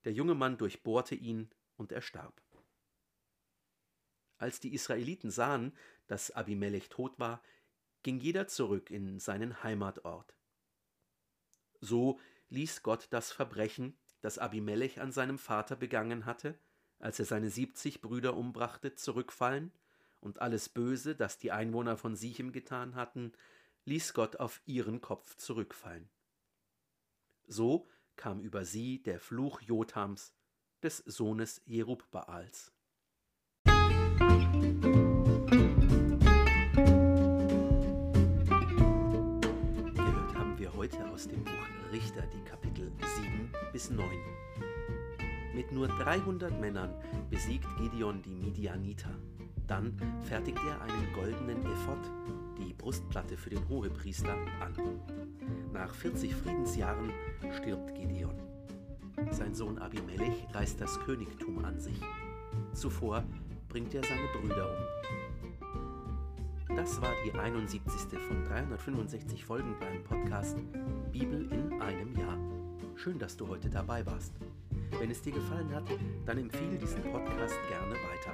Der 0.06 0.12
junge 0.12 0.34
Mann 0.34 0.58
durchbohrte 0.58 1.14
ihn 1.16 1.50
und 1.78 1.92
er 1.92 2.02
starb. 2.02 2.42
Als 4.38 4.60
die 4.60 4.74
Israeliten 4.74 5.30
sahen, 5.30 5.78
dass 6.08 6.32
Abimelech 6.32 6.90
tot 6.90 7.18
war, 7.20 7.42
ging 8.02 8.20
jeder 8.20 8.48
zurück 8.48 8.90
in 8.90 9.20
seinen 9.20 9.64
Heimatort. 9.64 10.36
So 11.80 12.20
ließ 12.50 12.82
Gott 12.82 13.08
das 13.12 13.32
Verbrechen, 13.32 13.96
das 14.22 14.40
Abimelech 14.40 15.00
an 15.00 15.12
seinem 15.12 15.38
Vater 15.38 15.76
begangen 15.76 16.26
hatte, 16.26 16.58
als 16.98 17.20
er 17.20 17.26
seine 17.26 17.50
siebzig 17.50 18.02
Brüder 18.02 18.36
umbrachte, 18.36 18.96
zurückfallen 18.96 19.72
und 20.22 20.42
alles 20.42 20.70
Böse, 20.70 21.16
das 21.16 21.38
die 21.38 21.52
Einwohner 21.52 21.98
von 21.98 22.16
Sichem 22.16 22.52
getan 22.52 22.96
hatten, 22.96 23.32
ließ 23.86 24.14
Gott 24.14 24.38
auf 24.38 24.62
ihren 24.66 25.02
Kopf 25.02 25.36
zurückfallen. 25.36 26.10
So 27.48 27.88
kam 28.16 28.40
über 28.40 28.66
sie 28.66 29.02
der 29.04 29.20
Fluch 29.20 29.62
Jotams, 29.62 30.34
des 30.82 30.98
Sohnes 30.98 31.62
Jerubbaals. 31.66 32.74
Gehört 39.96 40.36
haben 40.36 40.58
wir 40.58 40.74
heute 40.74 41.10
aus 41.10 41.28
dem 41.28 41.44
Buch 41.44 41.52
Richter 41.92 42.24
die 42.28 42.44
Kapitel 42.44 42.92
7 43.16 43.52
bis 43.72 43.90
9. 43.90 44.10
Mit 45.54 45.72
nur 45.72 45.88
300 45.88 46.60
Männern 46.60 46.94
besiegt 47.30 47.68
Gideon 47.78 48.22
die 48.24 48.36
Midianiter. 48.36 49.16
Dann 49.68 49.94
fertigt 50.24 50.60
er 50.68 50.82
einen 50.82 51.14
goldenen 51.14 51.64
Ephod, 51.66 52.00
die 52.58 52.74
Brustplatte 52.74 53.38
für 53.38 53.50
den 53.50 53.66
Hohepriester, 53.70 54.36
an. 54.60 54.74
Nach 55.72 55.94
40 55.94 56.36
Friedensjahren 56.36 57.14
stirbt 57.52 57.96
Gideon. 57.96 58.36
Sein 59.32 59.54
Sohn 59.54 59.78
Abimelech 59.78 60.48
reißt 60.54 60.82
das 60.82 61.00
Königtum 61.00 61.64
an 61.64 61.80
sich. 61.80 62.02
Zuvor 62.74 63.24
bringt 63.70 63.94
er 63.94 64.04
seine 64.04 64.28
Brüder 64.40 64.70
um. 64.70 64.76
Das 66.76 67.00
war 67.02 67.14
die 67.24 67.32
71. 67.32 68.02
von 68.28 68.44
365 68.46 69.46
Folgen 69.46 69.76
beim 69.80 70.04
Podcast 70.04 70.58
Bibel 71.12 71.50
in 71.52 71.80
einem 71.82 72.16
Jahr. 72.16 72.38
Schön, 72.96 73.20
dass 73.20 73.38
du 73.38 73.48
heute 73.48 73.70
dabei 73.70 74.04
warst. 74.06 74.34
Wenn 75.00 75.12
es 75.12 75.22
dir 75.22 75.34
gefallen 75.34 75.74
hat, 75.74 75.86
dann 76.26 76.38
empfehle 76.38 76.78
diesen 76.78 77.04
Podcast 77.04 77.56
gerne 77.70 77.94
weiter. 77.94 78.34